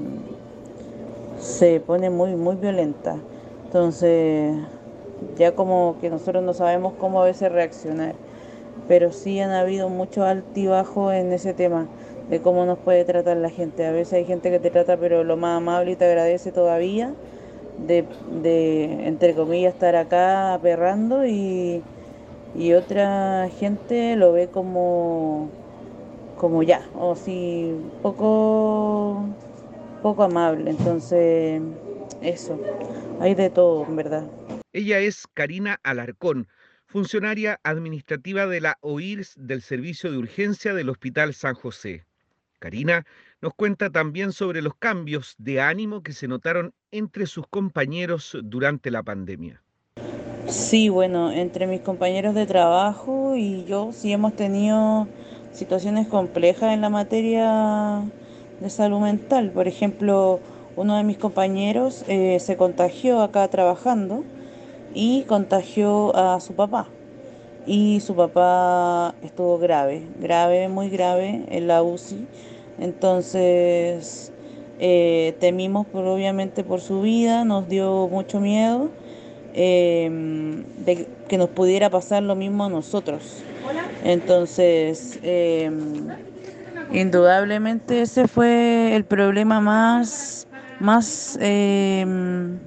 se 1.40 1.80
pone 1.80 2.10
muy, 2.10 2.36
muy 2.36 2.56
violenta. 2.56 3.18
Entonces, 3.66 4.56
ya 5.38 5.54
como 5.54 5.98
que 6.00 6.10
nosotros 6.10 6.44
no 6.44 6.54
sabemos 6.54 6.94
cómo 7.00 7.22
a 7.22 7.26
veces 7.26 7.52
reaccionar. 7.52 8.16
Pero 8.88 9.12
sí 9.12 9.40
han 9.40 9.52
habido 9.52 9.90
mucho 9.90 10.24
altibajo 10.24 11.12
en 11.12 11.34
ese 11.34 11.54
tema 11.54 11.88
de 12.30 12.42
cómo 12.42 12.66
nos 12.66 12.78
puede 12.78 13.04
tratar 13.06 13.38
la 13.38 13.50
gente. 13.50 13.86
A 13.86 13.92
veces 13.92 14.14
hay 14.14 14.26
gente 14.26 14.52
que 14.52 14.60
te 14.60 14.70
trata 14.70 14.98
pero 14.98 15.24
lo 15.24 15.38
más 15.38 15.58
amable 15.58 15.92
y 15.92 15.96
te 15.96 16.06
agradece 16.06 16.52
todavía 16.52 17.14
de, 17.86 19.08
entre 19.08 19.34
comillas, 19.34 19.74
estar 19.74 19.96
acá 19.96 20.54
aperrando 20.54 21.26
y, 21.26 21.84
y 22.56 22.74
otra 22.74 23.50
gente 23.60 24.16
lo 24.16 24.32
ve 24.32 24.48
como, 24.48 25.50
como 26.38 26.64
ya, 26.64 26.82
o 26.96 27.16
si 27.16 27.76
poco, 28.02 29.24
poco 30.02 30.24
amable. 30.24 30.72
Entonces, 30.72 31.62
eso, 32.22 32.60
hay 33.20 33.36
de 33.36 33.50
todo, 33.50 33.86
en 33.86 33.96
verdad. 33.96 34.24
Ella 34.74 35.00
es 35.00 35.28
Karina 35.34 35.80
Alarcón, 35.84 36.48
funcionaria 36.88 37.60
administrativa 37.64 38.48
de 38.48 38.62
la 38.62 38.78
OIRS 38.82 39.36
del 39.38 39.62
Servicio 39.62 40.12
de 40.12 40.18
Urgencia 40.18 40.74
del 40.74 40.90
Hospital 40.90 41.34
San 41.34 41.56
José. 41.56 42.07
Karina 42.60 43.06
nos 43.42 43.54
cuenta 43.54 43.90
también 43.90 44.32
sobre 44.32 44.62
los 44.62 44.76
cambios 44.76 45.36
de 45.38 45.62
ánimo 45.62 46.02
que 46.02 46.14
se 46.14 46.28
notaron 46.28 46.74
entre 46.92 47.26
sus 47.26 47.48
compañeros 47.48 48.38
durante 48.44 48.92
la 48.92 49.04
pandemia. 49.04 49.62
Sí, 50.48 50.90
bueno, 50.90 51.32
entre 51.32 51.68
mis 51.68 51.82
compañeros 51.82 52.34
de 52.34 52.46
trabajo 52.46 53.36
y 53.36 53.66
yo 53.66 53.92
sí 53.92 54.14
hemos 54.14 54.34
tenido 54.36 55.08
situaciones 55.52 56.08
complejas 56.08 56.74
en 56.74 56.82
la 56.82 56.90
materia 56.90 58.04
de 58.62 58.70
salud 58.70 59.00
mental. 59.02 59.52
Por 59.52 59.68
ejemplo, 59.68 60.40
uno 60.76 60.98
de 60.98 61.04
mis 61.04 61.18
compañeros 61.18 62.06
eh, 62.08 62.40
se 62.40 62.56
contagió 62.56 63.22
acá 63.22 63.48
trabajando 63.50 64.24
y 64.94 65.24
contagió 65.24 66.16
a 66.16 66.40
su 66.40 66.56
papá. 66.56 66.88
Y 67.68 68.00
su 68.00 68.16
papá 68.16 69.14
estuvo 69.22 69.60
grave, 69.60 70.02
grave, 70.20 70.70
muy 70.70 70.90
grave 70.90 71.44
en 71.50 71.68
la 71.68 71.84
UCI 71.84 72.26
entonces 72.80 74.32
eh, 74.80 75.36
temimos 75.40 75.88
por, 75.88 76.06
obviamente 76.06 76.64
por 76.64 76.82
su 76.82 77.02
vida, 77.02 77.44
nos 77.44 77.68
dio 77.68 78.08
mucho 78.08 78.40
miedo 78.40 78.90
em, 79.54 80.64
de 80.86 81.08
que 81.28 81.38
nos 81.38 81.50
pudiera 81.50 81.90
pasar 81.90 82.24
lo 82.24 82.36
mismo 82.36 82.66
a 82.66 82.70
nosotros. 82.70 83.44
Entonces, 84.04 85.20
em, 85.24 86.08
indudablemente 86.92 88.04
ese 88.04 88.28
fue 88.28 88.96
el 88.96 89.04
problema 89.04 89.60
más, 89.60 90.47
más 90.80 91.38
em, 91.42 92.60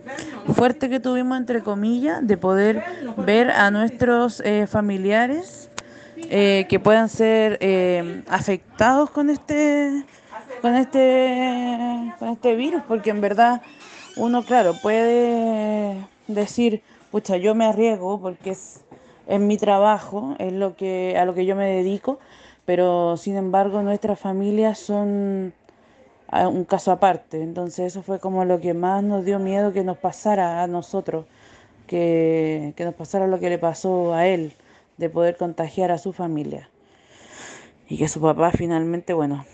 fuerte 0.54 0.88
que 0.88 1.00
tuvimos, 1.00 1.38
entre 1.38 1.62
comillas, 1.62 2.26
de 2.26 2.36
poder 2.36 2.82
ver 3.18 3.50
a 3.50 3.70
nuestros 3.70 4.40
eh, 4.40 4.66
familiares 4.66 5.70
eh, 6.16 6.66
que 6.68 6.78
puedan 6.78 7.08
ser 7.08 7.58
eh, 7.60 8.22
afectados 8.28 9.10
con 9.10 9.30
este, 9.30 10.04
con 10.60 10.74
este, 10.74 12.12
con 12.18 12.28
este 12.28 12.54
virus, 12.56 12.82
porque 12.86 13.10
en 13.10 13.20
verdad 13.20 13.62
uno, 14.16 14.44
claro, 14.44 14.74
puede 14.82 15.96
decir, 16.26 16.82
pucha, 17.10 17.36
yo 17.36 17.54
me 17.54 17.66
arriesgo 17.66 18.20
porque 18.20 18.50
es, 18.50 18.80
es 19.26 19.40
mi 19.40 19.56
trabajo, 19.56 20.34
es 20.38 20.52
lo 20.52 20.76
que, 20.76 21.16
a 21.18 21.24
lo 21.24 21.34
que 21.34 21.46
yo 21.46 21.56
me 21.56 21.66
dedico, 21.66 22.18
pero 22.64 23.16
sin 23.16 23.36
embargo 23.36 23.82
nuestras 23.82 24.18
familias 24.18 24.78
son 24.78 25.52
un 26.32 26.64
caso 26.64 26.92
aparte. 26.92 27.42
Entonces 27.42 27.86
eso 27.86 28.02
fue 28.02 28.20
como 28.20 28.44
lo 28.44 28.60
que 28.60 28.74
más 28.74 29.02
nos 29.02 29.24
dio 29.24 29.38
miedo 29.38 29.72
que 29.72 29.84
nos 29.84 29.98
pasara 29.98 30.62
a 30.62 30.66
nosotros, 30.66 31.26
que, 31.86 32.72
que 32.76 32.84
nos 32.84 32.94
pasara 32.94 33.26
lo 33.26 33.40
que 33.40 33.50
le 33.50 33.58
pasó 33.58 34.14
a 34.14 34.26
él 34.26 34.54
de 34.96 35.08
poder 35.10 35.36
contagiar 35.36 35.90
a 35.90 35.98
su 35.98 36.12
familia. 36.12 36.68
Y 37.88 37.96
que 37.98 38.06
su 38.06 38.20
papá 38.20 38.52
finalmente, 38.52 39.14
bueno, 39.14 39.44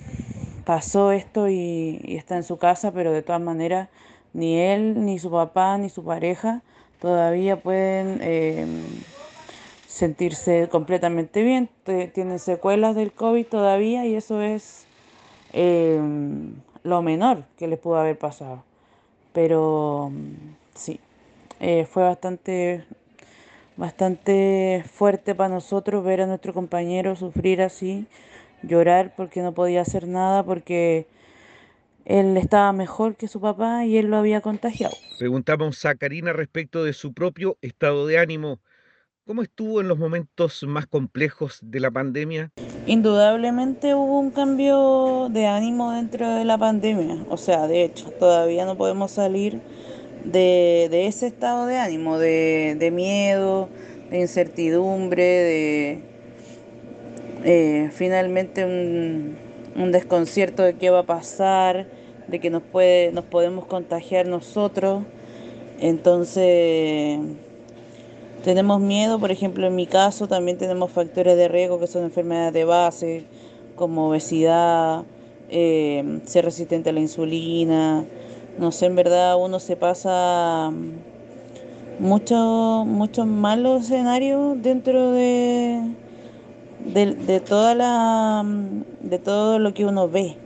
pasó 0.67 1.13
esto 1.13 1.49
y, 1.49 2.01
está 2.05 2.37
en 2.37 2.43
su 2.43 2.59
casa, 2.59 2.93
pero 2.93 3.13
de 3.13 3.23
todas 3.23 3.41
maneras 3.41 3.89
ni 4.35 4.59
él, 4.59 5.07
ni 5.07 5.19
su 5.19 5.31
papá, 5.31 5.79
ni 5.79 5.89
su 5.89 6.05
pareja 6.05 6.61
todavía 7.01 7.63
pueden 7.63 8.21
em, 8.21 8.83
sentirse 9.87 10.69
completamente 10.69 11.43
bien. 11.43 11.71
Tienen 12.13 12.39
secuelas 12.41 12.97
del 12.97 13.13
COVID 13.13 13.47
todavía 13.47 14.05
y 14.05 14.17
eso 14.17 14.43
es 14.43 14.85
em, 15.53 16.55
lo 16.87 17.03
menor 17.03 17.45
que 17.59 17.67
les 17.69 17.79
pudo 17.79 17.97
haber 17.97 18.19
pasado. 18.19 18.65
Pero 19.33 20.11
sí, 20.75 21.01
eh, 21.61 21.87
fue 21.87 22.03
bastante 22.05 22.85
bastante 23.77 24.85
fuerte 24.91 25.35
para 25.35 25.51
nosotros 25.53 26.03
ver 26.03 26.23
a 26.23 26.27
nuestro 26.27 26.55
compañero 26.55 27.15
sufrir 27.15 27.61
así, 27.61 28.07
llorar 28.63 29.13
porque 29.17 29.43
no 29.43 29.53
podía 29.53 29.83
hacer 29.83 30.09
nada, 30.09 30.43
porque 30.45 31.07
él 32.07 32.37
estaba 32.37 32.73
mejor 32.73 33.17
que 33.17 33.29
su 33.29 33.41
papá 33.41 33.85
y 33.85 33.99
él 33.99 34.07
lo 34.07 34.17
había 34.17 34.41
contagiado. 34.41 34.95
Preguntamos 35.19 35.85
a 35.85 35.95
Karina 35.95 36.33
respecto 36.33 36.85
de 36.85 36.93
su 36.93 37.13
propio 37.13 37.59
estado 37.61 38.07
de 38.07 38.19
ánimo. 38.19 38.61
¿Cómo 39.27 39.43
estuvo 39.43 39.81
en 39.81 39.89
los 39.89 39.99
momentos 39.99 40.63
más 40.69 40.87
complejos 40.87 41.59
de 41.61 41.81
la 41.81 41.91
pandemia? 41.91 42.53
Indudablemente 42.87 43.93
hubo 43.93 44.21
un 44.21 44.31
cambio 44.31 45.29
de 45.33 45.47
ánimo 45.47 45.91
dentro 45.91 46.33
de 46.33 46.45
la 46.45 46.57
pandemia. 46.57 47.25
O 47.29 47.37
sea, 47.37 47.67
de 47.67 47.83
hecho, 47.83 48.13
todavía 48.13 48.65
no 48.67 48.77
podemos 48.77 49.11
salir 49.11 49.61
de, 50.25 51.09
ese 51.09 51.27
estado 51.27 51.67
de 51.67 51.77
ánimo, 51.77 52.21
de, 52.21 52.93
miedo, 52.93 53.69
de 54.11 54.21
incertidumbre, 54.21 55.25
de 55.25 56.03
eh, 57.43 57.91
finalmente 57.93 58.65
un, 58.65 59.91
desconcierto 59.91 60.63
de 60.63 60.75
qué 60.75 60.91
va 60.91 61.01
a 61.01 61.07
pasar, 61.07 61.89
de 62.29 62.39
que 62.39 62.49
nos, 62.49 62.63
puede, 62.63 63.11
nos 63.11 63.25
podemos 63.25 63.65
contagiar 63.65 64.29
nosotros. 64.29 65.03
Entonces, 65.81 67.19
tenemos 68.45 68.81
miedo, 68.81 69.19
por 69.19 69.31
ejemplo, 69.31 69.67
en 69.67 69.75
mi 69.75 69.87
caso 69.87 70.29
también 70.29 70.59
tenemos 70.59 70.91
factores 70.91 71.37
de 71.37 71.49
riesgo 71.49 71.79
que 71.81 71.87
son 71.87 72.05
enfermedades 72.05 72.53
de 72.53 72.65
base, 72.65 73.25
como 73.75 74.09
obesidad, 74.09 75.05
eh, 75.49 76.21
ser 76.25 76.45
resistente 76.45 76.91
a 76.91 76.93
la 76.93 77.01
insulina. 77.01 78.05
No 78.59 78.73
sé, 78.73 78.87
en 78.87 78.97
verdad 78.97 79.37
uno 79.39 79.61
se 79.61 79.77
pasa 79.77 80.73
muchos 81.99 82.87
muchos 82.87 83.27
malos 83.27 83.85
escenarios 83.85 84.63
dentro 84.63 85.13
de, 85.13 85.81
de, 86.85 87.41
toda 87.41 87.75
la, 87.75 88.45
de 89.01 89.19
todo 89.19 89.59
lo 89.59 89.75
que 89.75 89.85
uno 89.85 90.09
ve, 90.09 90.37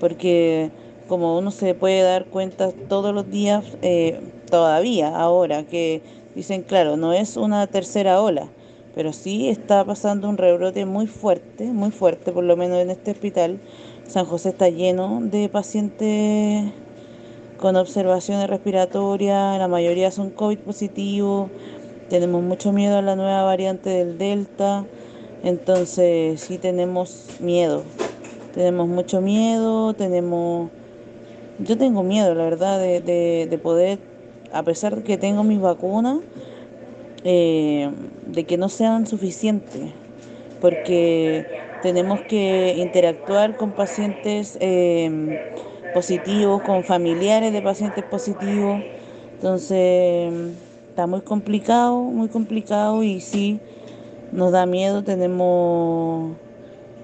porque 0.00 0.70
como 1.08 1.38
uno 1.38 1.50
se 1.50 1.74
puede 1.74 2.02
dar 2.02 2.26
cuenta 2.26 2.70
todos 2.88 3.14
los 3.14 3.30
días, 3.30 3.64
eh, 3.82 4.20
todavía 4.50 5.16
ahora, 5.16 5.64
que 5.64 6.02
dicen, 6.34 6.62
claro, 6.62 6.96
no 6.96 7.12
es 7.12 7.36
una 7.36 7.66
tercera 7.66 8.20
ola, 8.20 8.48
pero 8.94 9.12
sí 9.12 9.48
está 9.48 9.84
pasando 9.84 10.28
un 10.28 10.36
rebrote 10.36 10.84
muy 10.86 11.06
fuerte, 11.06 11.64
muy 11.64 11.90
fuerte, 11.90 12.32
por 12.32 12.44
lo 12.44 12.56
menos 12.56 12.78
en 12.78 12.90
este 12.90 13.10
hospital. 13.12 13.60
San 14.06 14.26
José 14.26 14.50
está 14.50 14.68
lleno 14.68 15.20
de 15.22 15.48
pacientes 15.48 16.72
con 17.56 17.76
observaciones 17.76 18.50
respiratorias, 18.50 19.58
la 19.58 19.68
mayoría 19.68 20.10
son 20.10 20.30
COVID 20.30 20.58
positivos, 20.58 21.48
tenemos 22.10 22.42
mucho 22.42 22.72
miedo 22.72 22.98
a 22.98 23.02
la 23.02 23.16
nueva 23.16 23.44
variante 23.44 23.88
del 23.88 24.18
Delta, 24.18 24.84
entonces 25.44 26.40
sí 26.40 26.58
tenemos 26.58 27.28
miedo, 27.40 27.84
tenemos 28.54 28.88
mucho 28.88 29.20
miedo, 29.20 29.94
tenemos... 29.94 30.70
Yo 31.58 31.78
tengo 31.78 32.02
miedo, 32.02 32.34
la 32.34 32.44
verdad, 32.44 32.80
de, 32.80 33.46
de 33.48 33.58
poder, 33.58 34.00
a 34.52 34.62
pesar 34.62 34.96
de 34.96 35.02
que 35.02 35.16
tengo 35.16 35.44
mis 35.44 35.60
vacunas, 35.60 36.18
eh, 37.24 37.90
de 38.26 38.44
que 38.44 38.56
no 38.56 38.68
sean 38.68 39.06
suficientes, 39.06 39.90
porque 40.60 41.44
tenemos 41.82 42.20
que 42.22 42.74
interactuar 42.78 43.56
con 43.56 43.72
pacientes 43.72 44.56
eh, 44.60 45.38
positivos, 45.92 46.62
con 46.62 46.84
familiares 46.84 47.52
de 47.52 47.62
pacientes 47.62 48.04
positivos, 48.04 48.82
entonces 49.36 50.32
está 50.88 51.06
muy 51.06 51.22
complicado, 51.22 51.96
muy 52.02 52.28
complicado 52.28 53.02
y 53.02 53.20
sí 53.20 53.58
nos 54.32 54.52
da 54.52 54.66
miedo, 54.66 55.02
tenemos 55.02 56.36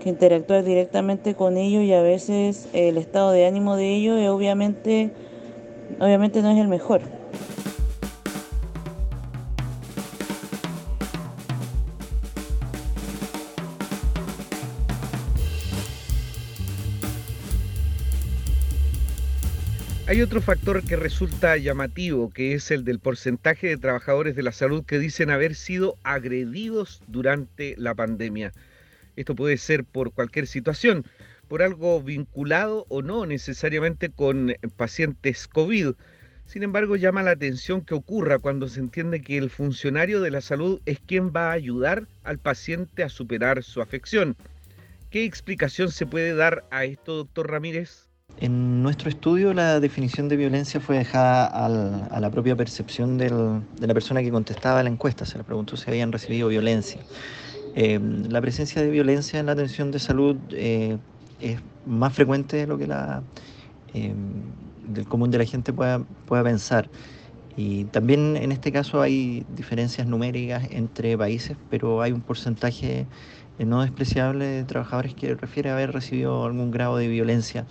que 0.03 0.11
interactuar 0.11 0.65
directamente 0.65 1.35
con 1.35 1.57
ellos 1.57 1.83
y 1.83 1.93
a 1.93 2.03
veces 2.03 2.69
el 2.73 2.99
estado 2.99 3.33
de 3.33 3.47
ánimo 3.47 3.77
de 3.77 3.95
ellos 3.95 4.29
obviamente, 4.29 5.11
obviamente 6.01 6.43
no 6.43 6.51
es 6.51 6.59
el 6.59 6.69
mejor. 6.69 7.18
Hay 20.09 20.23
otro 20.23 20.41
factor 20.41 20.83
que 20.85 20.97
resulta 20.97 21.59
llamativo, 21.59 22.31
que 22.31 22.55
es 22.55 22.71
el 22.71 22.83
del 22.83 22.99
porcentaje 22.99 23.67
de 23.67 23.77
trabajadores 23.77 24.35
de 24.35 24.43
la 24.43 24.53
salud 24.53 24.83
que 24.87 24.99
dicen 24.99 25.29
haber 25.29 25.55
sido 25.55 25.97
agredidos 26.03 27.03
durante 27.09 27.75
la 27.77 27.95
pandemia. 27.95 28.55
Esto 29.17 29.35
puede 29.37 29.59
ser 29.59 29.85
por 29.85 30.13
cualquier 30.13 30.47
situación, 30.47 31.05
por 31.47 31.61
algo 31.61 32.03
vinculado 32.03 32.87
o 32.89 33.03
no 33.03 33.27
necesariamente 33.27 34.09
con 34.09 34.55
pacientes 34.79 35.47
COVID. 35.47 35.89
Sin 36.47 36.63
embargo, 36.63 36.97
llama 36.97 37.23
la 37.23 37.33
atención 37.33 37.83
que 37.83 37.95
ocurra 37.95 38.39
cuando 38.39 38.67
se 38.69 38.81
entiende 38.81 39.21
que 39.21 39.37
el 39.37 39.51
funcionario 39.51 40.23
de 40.23 40.31
la 40.31 40.41
salud 40.41 40.81
es 40.87 41.01
quien 41.01 41.33
va 41.37 41.51
a 41.51 41.53
ayudar 41.53 42.07
al 42.25 42.39
paciente 42.39 43.03
a 43.03 43.11
superar 43.11 43.63
su 43.63 43.83
afección. 43.83 44.37
¿Qué 45.11 45.27
explicación 45.27 45.91
se 45.91 46.07
puede 46.07 46.35
dar 46.35 46.65
a 46.71 46.87
esto, 46.87 47.15
doctor 47.15 47.51
Ramírez? 47.51 48.08
En 48.41 48.85
nuestro 48.85 49.09
estudio 49.09 49.53
la 49.53 49.81
definición 49.81 50.29
de 50.29 50.37
violencia 50.37 50.81
fue 50.81 50.97
dejada 50.97 51.47
a 51.47 52.21
la 52.21 52.31
propia 52.31 52.55
percepción 52.55 53.19
de 53.19 53.31
la 53.31 53.95
persona 53.95 54.23
que 54.23 54.31
contestaba 54.31 54.81
la 54.85 54.89
encuesta. 54.89 55.27
Se 55.27 55.39
le 55.39 55.45
preguntó 55.45 55.77
si 55.77 55.91
habían 55.91 56.13
recibido 56.13 56.47
violencia. 56.47 57.01
Eh, 57.75 57.99
la 58.29 58.41
presencia 58.41 58.81
de 58.81 58.91
violencia 58.91 59.41
en 59.41 59.47
la 59.47 59.53
atención 59.53 59.91
de 59.91 59.99
salud 59.99 60.37
eh, 60.53 60.99
es 61.41 61.61
más 61.85 62.13
frecuente 62.13 62.59
de 62.59 62.67
lo 62.69 62.79
que 62.79 62.87
la, 62.87 63.25
eh, 63.93 64.15
del 64.87 65.09
común 65.09 65.33
de 65.33 65.39
la 65.39 65.45
gente 65.45 65.73
pueda, 65.73 66.05
pueda 66.27 66.45
pensar. 66.45 66.89
Y 67.57 67.87
también 67.87 68.37
en 68.37 68.53
este 68.53 68.71
caso 68.71 69.03
hay 69.03 69.45
diferencias 69.57 70.07
numéricas 70.07 70.69
entre 70.71 71.19
países, 71.19 71.57
pero 71.71 72.03
hay 72.03 72.13
un 72.13 72.21
porcentaje 72.21 73.09
no 73.59 73.83
despreciable 73.83 74.47
de 74.47 74.63
trabajadores 74.63 75.15
que 75.15 75.35
refiere 75.35 75.71
a 75.71 75.73
haber 75.73 75.91
recibido 75.91 76.45
algún 76.45 76.71
grado 76.71 76.97
de 76.97 77.09
violencia 77.09 77.67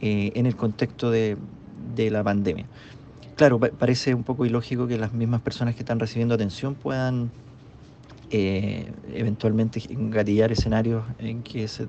eh, 0.00 0.32
en 0.34 0.46
el 0.46 0.56
contexto 0.56 1.10
de, 1.10 1.36
la 1.96 2.22
pandemia. 2.22 2.66
Claro, 3.36 3.58
parece 3.58 4.14
un 4.14 4.22
poco 4.22 4.44
ilógico 4.44 4.86
que 4.86 4.98
las 4.98 5.14
mismas 5.14 5.40
personas 5.40 5.74
que 5.74 5.80
están 5.80 5.98
recibiendo 5.98 6.34
atención 6.34 6.74
puedan 6.74 7.30
eh, 8.30 8.92
eventualmente 9.14 9.82
gatillar 9.88 10.52
escenarios 10.52 11.04
en 11.18 11.42
que 11.42 11.66
se 11.68 11.88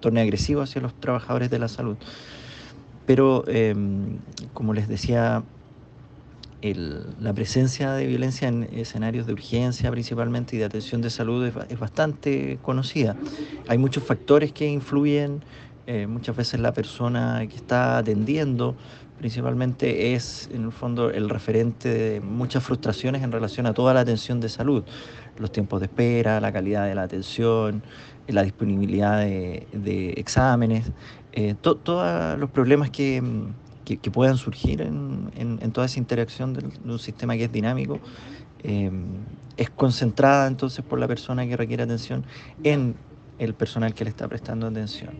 torne 0.00 0.22
agresivo 0.22 0.62
hacia 0.62 0.80
los 0.80 0.94
trabajadores 0.94 1.50
de 1.50 1.58
la 1.58 1.68
salud. 1.68 1.96
Pero, 3.06 3.44
em, 3.46 4.18
como 4.54 4.72
les 4.72 4.88
decía, 4.88 5.42
la 6.62 7.32
presencia 7.32 7.92
de 7.92 8.06
violencia 8.06 8.46
en 8.46 8.68
escenarios 8.72 9.26
de 9.26 9.32
urgencia 9.32 9.90
principalmente 9.90 10.54
y 10.54 10.60
de 10.60 10.64
atención 10.64 11.02
de 11.02 11.10
salud 11.10 11.44
es 11.68 11.78
bastante 11.78 12.58
conocida. 12.62 13.16
Hay 13.66 13.78
muchos 13.78 14.04
factores 14.04 14.52
que 14.52 14.68
influyen 14.68 15.42
eh, 15.86 16.06
muchas 16.06 16.36
veces 16.36 16.60
la 16.60 16.72
persona 16.72 17.44
que 17.48 17.56
está 17.56 17.98
atendiendo 17.98 18.76
principalmente 19.18 20.14
es 20.14 20.48
en 20.52 20.64
el 20.64 20.72
fondo 20.72 21.10
el 21.10 21.28
referente 21.28 21.88
de 21.88 22.20
muchas 22.20 22.64
frustraciones 22.64 23.22
en 23.22 23.30
relación 23.30 23.66
a 23.66 23.72
toda 23.74 23.94
la 23.94 24.00
atención 24.00 24.40
de 24.40 24.48
salud, 24.48 24.84
los 25.38 25.52
tiempos 25.52 25.80
de 25.80 25.86
espera, 25.86 26.40
la 26.40 26.52
calidad 26.52 26.86
de 26.86 26.94
la 26.94 27.04
atención, 27.04 27.82
la 28.26 28.42
disponibilidad 28.42 29.20
de, 29.20 30.14
exámenes, 30.16 30.90
eh, 31.32 31.54
todos 31.60 32.38
los 32.38 32.50
problemas 32.50 32.90
que, 32.90 33.22
puedan 34.12 34.36
surgir 34.38 34.80
en, 34.80 35.72
toda 35.72 35.86
esa 35.86 35.98
interacción 35.98 36.54
de, 36.54 36.64
un 36.84 36.98
sistema 36.98 37.36
que 37.36 37.44
es 37.44 37.52
dinámico. 37.52 38.00
Eh, 38.64 38.90
es 39.56 39.70
concentrada 39.70 40.46
entonces 40.46 40.84
por 40.84 40.98
la 40.98 41.06
persona 41.06 41.46
que 41.46 41.56
requiere 41.56 41.82
atención 41.82 42.24
en 42.64 42.94
el 43.38 43.54
personal 43.54 43.94
que 43.94 44.04
le 44.04 44.10
está 44.10 44.28
prestando 44.28 44.66
atención. 44.66 45.10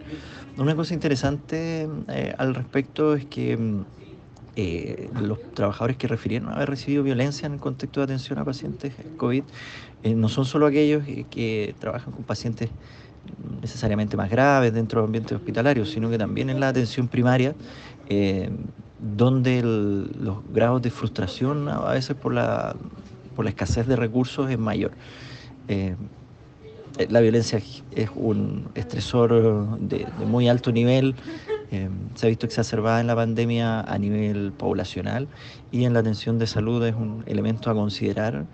Una 0.57 0.75
cosa 0.75 0.95
interesante 0.95 1.89
eh, 2.09 2.35
al 2.37 2.55
respecto 2.55 3.15
es 3.15 3.25
que 3.25 3.57
mm, 3.57 3.85
eh, 4.55 5.11
los 5.21 5.41
trabajadores 5.55 5.97
que 5.97 6.07
refirieron 6.07 6.51
haber 6.51 6.69
recibido 6.69 7.03
violencia 7.03 7.47
en 7.47 7.55
el 7.55 7.61
contexto 7.61 8.01
de 8.01 8.05
atención 8.05 8.39
a 8.39 8.45
pacientes 8.45 8.93
COVID 9.17 9.45
eh, 10.03 10.15
no 10.15 10.29
son 10.29 10.45
solo 10.45 10.67
aquellos 10.67 11.05
que 11.31 11.75
trabajan 11.79 12.13
con 12.13 12.25
pacientes 12.25 12.69
necesariamente 13.63 14.17
más 14.17 14.29
graves 14.31 14.75
dentro 14.75 15.01
del 15.01 15.07
ambiente 15.07 15.35
hospitalario, 15.35 15.87
sino 15.87 16.11
que 16.11 16.19
también 16.19 16.51
en 16.51 16.61
la 16.61 16.69
atención 16.69 17.09
primaria, 17.09 17.55
donde 18.99 19.63
los 19.63 20.39
grados 20.53 20.83
de 20.83 20.91
frustración 20.91 21.69
a 21.69 21.93
veces 21.93 22.15
por 22.15 22.35
la, 22.35 22.77
por 23.35 23.45
la 23.45 23.51
escasez 23.51 23.87
de 23.87 23.97
recursos 23.97 24.51
es 24.51 24.59
mayor. 24.59 24.91
Eh, 26.99 27.07
la 27.11 27.21
violencia 27.21 27.61
es 27.93 28.11
un 28.15 28.69
estresor 28.75 29.79
de, 29.79 30.07
muy 30.27 30.49
alto 30.49 30.73
nivel, 30.73 31.15
eh, 31.71 31.89
se 32.15 32.27
ha 32.27 32.29
visto 32.29 32.45
exacerbada 32.45 33.01
en 33.01 33.07
la 33.07 33.17
pandemia 33.17 33.81
a 33.81 33.99
nivel 33.99 34.53
poblacional 34.53 35.29
y 35.71 35.85
en 35.85 35.95
la 35.95 36.01
atención 36.01 36.39
de 36.39 36.47
salud 36.47 36.85
es 36.85 36.95
un 36.95 37.25
elemento 37.27 37.71
a 37.71 37.75
considerar, 37.75 38.45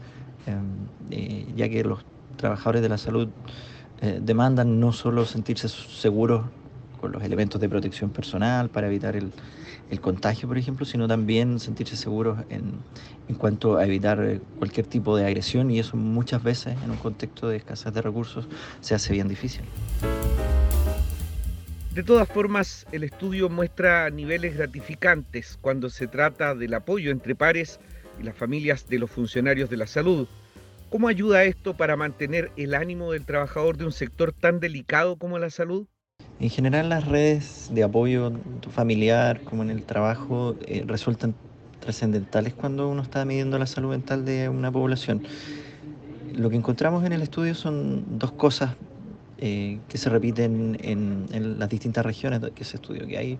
eh, 1.10 1.46
ya 1.56 1.68
que 1.68 1.82
los 1.82 2.04
trabajadores 2.36 2.80
de 2.80 2.88
la 2.88 2.98
salud 2.98 3.28
demandan 4.20 4.78
no 4.78 4.92
solo 4.92 5.26
sentirse 5.26 5.68
seguros 5.68 6.44
con 7.00 7.10
los 7.10 7.22
elementos 7.24 7.60
de 7.60 7.68
protección 7.68 8.10
personal 8.10 8.70
para 8.70 8.86
evitar 8.86 9.16
el, 9.16 9.32
el 9.90 10.00
contagio, 10.00 10.48
por 10.48 10.58
ejemplo, 10.58 10.84
sino 10.84 11.08
también 11.08 11.60
sentirse 11.60 11.96
seguros 11.96 12.38
en, 12.50 12.74
en, 13.28 13.34
cuanto 13.36 13.76
a 13.78 13.86
evitar 13.86 14.22
eh, 14.22 14.40
cualquier 14.58 14.86
tipo 14.86 15.16
de 15.16 15.26
agresión 15.26 15.70
y 15.70 15.78
eso 15.78 15.96
muchas 15.96 16.42
veces 16.42 16.76
en 16.84 16.90
un 16.90 16.96
contexto 16.96 17.48
de 17.48 17.56
escasez 17.56 17.92
de 17.92 18.02
recursos 18.02 18.46
se 18.80 18.94
hace 18.94 19.12
bien 19.12 19.28
difícil. 19.28 19.62
De 21.94 22.04
todas 22.04 22.28
formas, 22.28 22.86
el 22.92 23.02
estudio 23.02 23.48
muestra 23.48 24.08
niveles 24.10 24.56
gratificantes 24.56 25.58
cuando 25.60 25.90
se 25.90 26.06
trata 26.06 26.54
del 26.54 26.74
apoyo 26.74 27.10
entre 27.10 27.34
pares 27.34 27.80
y 28.20 28.22
las 28.22 28.36
familias 28.36 28.88
de 28.88 29.00
los 29.00 29.10
funcionarios 29.10 29.68
de 29.68 29.78
la 29.78 29.86
salud. 29.86 30.28
¿Cómo 30.90 31.08
ayuda 31.08 31.42
esto 31.44 31.76
para 31.76 31.96
mantener 31.96 32.52
el 32.56 32.74
ánimo 32.74 33.12
del 33.12 33.26
trabajador 33.26 33.76
de 33.76 33.84
un 33.84 33.92
sector 33.92 34.32
tan 34.32 34.60
delicado 34.60 35.16
como 35.16 35.38
la 35.38 35.50
salud? 35.50 35.88
En 36.40 36.50
general 36.50 36.88
las 36.88 37.04
redes 37.04 37.68
de 37.72 37.82
apoyo 37.82 38.32
familiar 38.70 39.40
como 39.42 39.64
en 39.64 39.70
el 39.70 39.82
trabajo 39.82 40.54
eh, 40.66 40.84
resultan 40.86 41.34
trascendentales 41.80 42.54
cuando 42.54 42.88
uno 42.88 43.02
está 43.02 43.24
midiendo 43.24 43.58
la 43.58 43.66
salud 43.66 43.90
mental 43.90 44.24
de 44.24 44.48
una 44.48 44.70
población. 44.70 45.22
lo 46.34 46.48
que 46.48 46.56
encontramos 46.56 47.04
en 47.04 47.12
el 47.12 47.22
estudio 47.22 47.56
son 47.56 48.18
dos 48.18 48.30
cosas 48.30 48.76
eh, 49.38 49.78
que 49.88 49.98
se 49.98 50.10
repiten 50.10 50.78
en, 50.80 51.58
las 51.58 51.68
distintas 51.68 52.04
regiones 52.06 52.40
que 52.54 52.64
se 52.64 52.76
estudió, 52.76 53.06
que 53.06 53.18
hay 53.18 53.38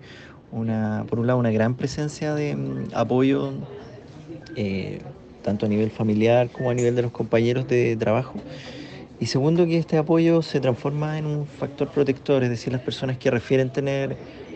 una, 0.51 1.05
por 1.07 1.19
un 1.19 1.27
lado 1.27 1.39
una 1.39 1.51
gran 1.51 1.75
presencia 1.75 2.33
de 2.33 2.55
mm, 2.55 2.87
apoyo 2.93 3.53
eh, 4.55 4.99
tanto 5.41 5.65
a 5.65 5.69
nivel 5.69 5.89
familiar 5.89 6.49
como 6.49 6.69
a 6.69 6.73
nivel 6.73 6.95
de 6.95 7.03
los 7.03 7.11
compañeros 7.11 7.65
de 7.67 7.95
trabajo. 7.95 8.39
Y 9.19 9.25
segundo, 9.25 9.65
que 9.65 9.77
este 9.77 9.97
apoyo 9.97 10.41
se 10.41 10.61
transforma 10.61 11.17
en 11.17 11.25
un 11.25 11.45
factor 11.45 11.89
protector, 11.89 12.41
es 12.43 12.49
decir, 12.49 12.71
las 12.71 12.81
personas 12.81 13.17
que 13.17 13.29
refieren 13.29 13.69
tener 13.69 14.15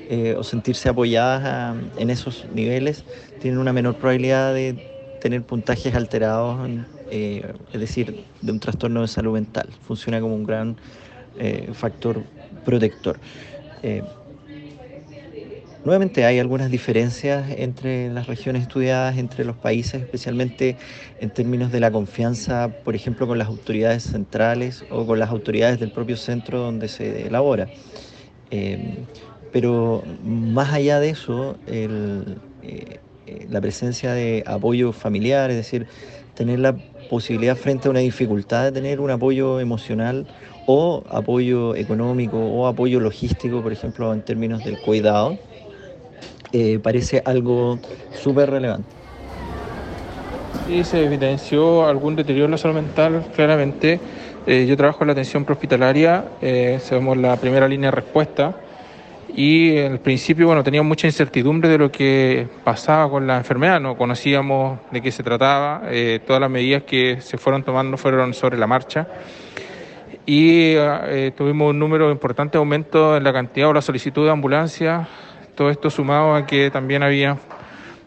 eh, 0.09 0.35
o 0.37 0.43
sentirse 0.43 0.87
apoyadas 0.87 1.75
en 1.97 2.09
esos 2.09 2.45
niveles 2.53 3.03
tienen 3.41 3.59
una 3.59 3.73
menor 3.73 3.95
probabilidad 3.95 4.53
de 4.53 4.75
tener 5.19 5.43
puntajes 5.43 5.93
alterados, 5.95 6.69
es 7.09 7.79
decir, 7.79 8.15
de 8.41 8.51
un 8.51 8.59
trastorno 8.59 9.01
de 9.01 9.07
salud 9.09 9.33
mental. 9.33 9.69
Funciona 9.81 10.21
como 10.21 10.35
un 10.35 10.43
gran 10.45 10.77
eh, 11.39 11.69
factor 11.73 12.23
protector. 12.63 13.19
Eh, 15.83 15.99
nuevamente 15.99 16.25
hay 16.25 16.39
algunas 16.39 16.69
diferencias 16.71 17.49
entre 17.51 18.09
las 18.09 18.27
regiones 18.27 18.63
estudiadas, 18.63 19.17
entre 19.17 19.45
los 19.45 19.57
países, 19.57 20.01
especialmente 20.01 20.77
en 21.17 21.31
términos 21.31 21.71
de 21.71 21.79
la 21.79 21.91
confianza, 21.91 22.69
por 22.83 22.95
ejemplo, 22.95 23.27
con 23.27 23.37
las 23.37 23.47
autoridades 23.47 24.03
centrales 24.03 24.85
o 24.89 25.05
con 25.05 25.19
las 25.19 25.29
autoridades 25.29 25.79
del 25.79 25.91
propio 25.91 26.17
centro 26.17 26.59
donde 26.59 26.87
se 26.89 27.27
elabora. 27.27 27.71
Eh, 28.49 29.07
pero 29.51 30.03
más 30.19 30.73
allá 30.73 30.99
de 30.99 31.09
eso, 31.11 31.61
la 33.25 33.61
presencia 33.61 34.13
de 34.13 34.43
apoyo 34.45 34.93
familiar, 34.93 35.49
es 35.51 35.57
decir, 35.57 35.87
tener 36.33 36.59
la 36.59 36.79
posibilidad 37.07 37.55
frente 37.57 37.87
a 37.87 37.91
una 37.91 37.99
dificultad 37.99 38.65
de 38.65 38.71
tener 38.71 38.99
un 38.99 39.11
apoyo 39.11 39.59
emocional 39.59 40.27
o 40.65 41.03
apoyo 41.09 41.75
económico 41.75 42.47
o 42.49 42.67
apoyo 42.67 42.99
logístico, 42.99 43.61
por 43.61 43.73
ejemplo, 43.73 44.13
en 44.13 44.23
términos 44.23 44.63
del 44.63 44.79
cuidado, 44.79 45.41
eh, 46.53 46.79
parece 46.81 47.21
algo 47.25 47.79
súper 48.13 48.49
relevante. 48.49 48.87
Y 50.69 50.83
se 50.85 51.03
evidenció 51.03 51.85
algún 51.85 52.15
deterioro 52.15 52.45
en 52.45 52.51
la 52.51 52.57
salud 52.57 52.75
mental, 52.75 53.25
claramente. 53.35 53.99
Eh, 54.47 54.65
yo 54.65 54.77
trabajo 54.77 55.03
en 55.03 55.07
la 55.07 55.13
atención 55.13 55.43
prehospitalaria, 55.43 56.25
eh, 56.41 56.79
somos 56.81 57.17
la 57.17 57.35
primera 57.37 57.67
línea 57.67 57.89
de 57.89 57.95
respuesta 57.95 58.55
y 59.35 59.77
al 59.79 59.99
principio 59.99 60.47
bueno, 60.47 60.63
teníamos 60.63 60.87
mucha 60.87 61.07
incertidumbre 61.07 61.69
de 61.69 61.77
lo 61.77 61.91
que 61.91 62.47
pasaba 62.63 63.09
con 63.09 63.25
la 63.25 63.37
enfermedad, 63.37 63.81
no 63.81 63.97
conocíamos 63.97 64.79
de 64.91 65.01
qué 65.01 65.11
se 65.11 65.23
trataba, 65.23 65.81
todas 66.27 66.39
las 66.39 66.51
medidas 66.51 66.83
que 66.83 67.19
se 67.21 67.37
fueron 67.37 67.63
tomando 67.63 67.97
fueron 67.97 68.33
sobre 68.33 68.57
la 68.57 68.67
marcha 68.67 69.07
y 70.25 70.73
eh, 70.75 71.33
tuvimos 71.35 71.71
un 71.71 71.79
número 71.79 72.09
importante 72.09 72.53
de 72.53 72.59
aumento 72.59 73.17
en 73.17 73.23
la 73.23 73.33
cantidad 73.33 73.69
o 73.69 73.73
la 73.73 73.81
solicitud 73.81 74.25
de 74.25 74.31
ambulancia. 74.31 75.07
Todo 75.55 75.69
esto 75.69 75.89
sumado 75.89 76.35
a 76.35 76.45
que 76.45 76.71
también 76.71 77.03
había, 77.03 77.37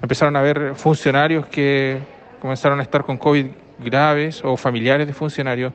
empezaron 0.03 0.37
a 0.37 0.41
haber 0.41 0.75
funcionarios 0.75 1.47
que 1.47 1.99
comenzaron 2.41 2.81
a 2.81 2.83
estar 2.83 3.05
con 3.05 3.17
COVID 3.19 3.47
graves 3.79 4.43
o 4.45 4.57
familiares 4.57 5.07
de 5.07 5.13
funcionarios. 5.13 5.73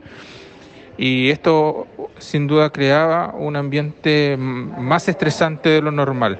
Y 0.98 1.30
esto 1.30 1.88
sin 2.18 2.48
duda 2.48 2.70
creaba 2.70 3.34
un 3.36 3.56
ambiente 3.56 4.36
más 4.38 5.08
estresante 5.08 5.70
de 5.70 5.82
lo 5.82 5.92
normal. 5.92 6.40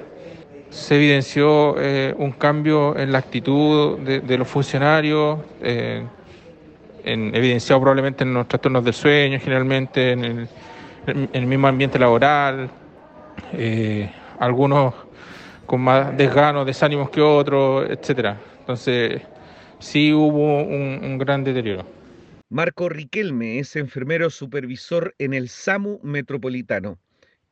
Se 0.70 0.96
evidenció 0.96 1.74
eh, 1.78 2.14
un 2.16 2.32
cambio 2.32 2.96
en 2.96 3.12
la 3.12 3.18
actitud 3.18 3.98
de, 3.98 4.38
los 4.38 4.48
funcionarios. 4.48 5.40
Eh, 5.60 6.04
en, 7.04 7.34
evidenciado 7.34 7.80
probablemente 7.80 8.24
en 8.24 8.34
los 8.34 8.46
trastornos 8.46 8.84
del 8.84 8.94
sueño, 8.94 9.38
generalmente 9.40 10.12
en 10.12 10.48
el, 11.32 11.46
mismo 11.46 11.66
ambiente 11.66 11.98
laboral, 11.98 12.70
eh, 13.52 14.10
algunos 14.38 14.94
con 15.72 15.80
más 15.80 16.14
desganos, 16.18 16.66
desánimos 16.66 17.08
que 17.08 17.22
otros, 17.22 17.88
etcétera. 17.88 18.38
Entonces, 18.58 19.22
sí 19.78 20.12
hubo 20.12 20.62
un, 20.62 21.00
un 21.02 21.16
gran 21.16 21.42
deterioro. 21.44 21.86
Marco 22.50 22.90
Riquelme 22.90 23.58
es 23.58 23.74
enfermero 23.76 24.28
supervisor 24.28 25.14
en 25.18 25.32
el 25.32 25.48
SAMU 25.48 25.98
Metropolitano. 26.02 26.98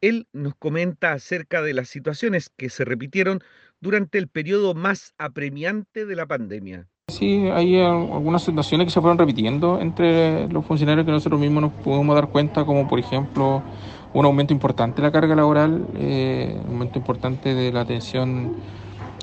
Él 0.02 0.26
nos 0.34 0.54
comenta 0.54 1.12
acerca 1.12 1.62
de 1.62 1.72
las 1.72 1.88
situaciones 1.88 2.50
que 2.58 2.68
se 2.68 2.84
repitieron 2.84 3.40
durante 3.80 4.18
el 4.18 4.28
periodo 4.28 4.74
más 4.74 5.14
apremiante 5.16 6.04
de 6.04 6.14
la 6.14 6.26
pandemia. 6.26 6.86
Sí, 7.08 7.48
hay 7.50 7.80
algunas 7.80 8.44
situaciones 8.44 8.84
que 8.84 8.90
se 8.90 9.00
fueron 9.00 9.16
repitiendo 9.16 9.80
entre 9.80 10.46
los 10.48 10.66
funcionarios 10.66 11.06
que 11.06 11.12
nosotros 11.12 11.40
mismos 11.40 11.62
nos 11.62 11.72
pudimos 11.72 12.14
dar 12.14 12.28
cuenta, 12.28 12.66
como 12.66 12.86
por 12.86 12.98
ejemplo 12.98 13.62
un 14.12 14.24
aumento 14.24 14.52
importante 14.52 15.00
de 15.00 15.08
la 15.08 15.12
carga 15.12 15.34
laboral, 15.34 15.86
eh, 15.96 16.56
un 16.64 16.74
aumento 16.74 16.98
importante 16.98 17.54
de 17.54 17.72
la 17.72 17.82
atención 17.82 18.56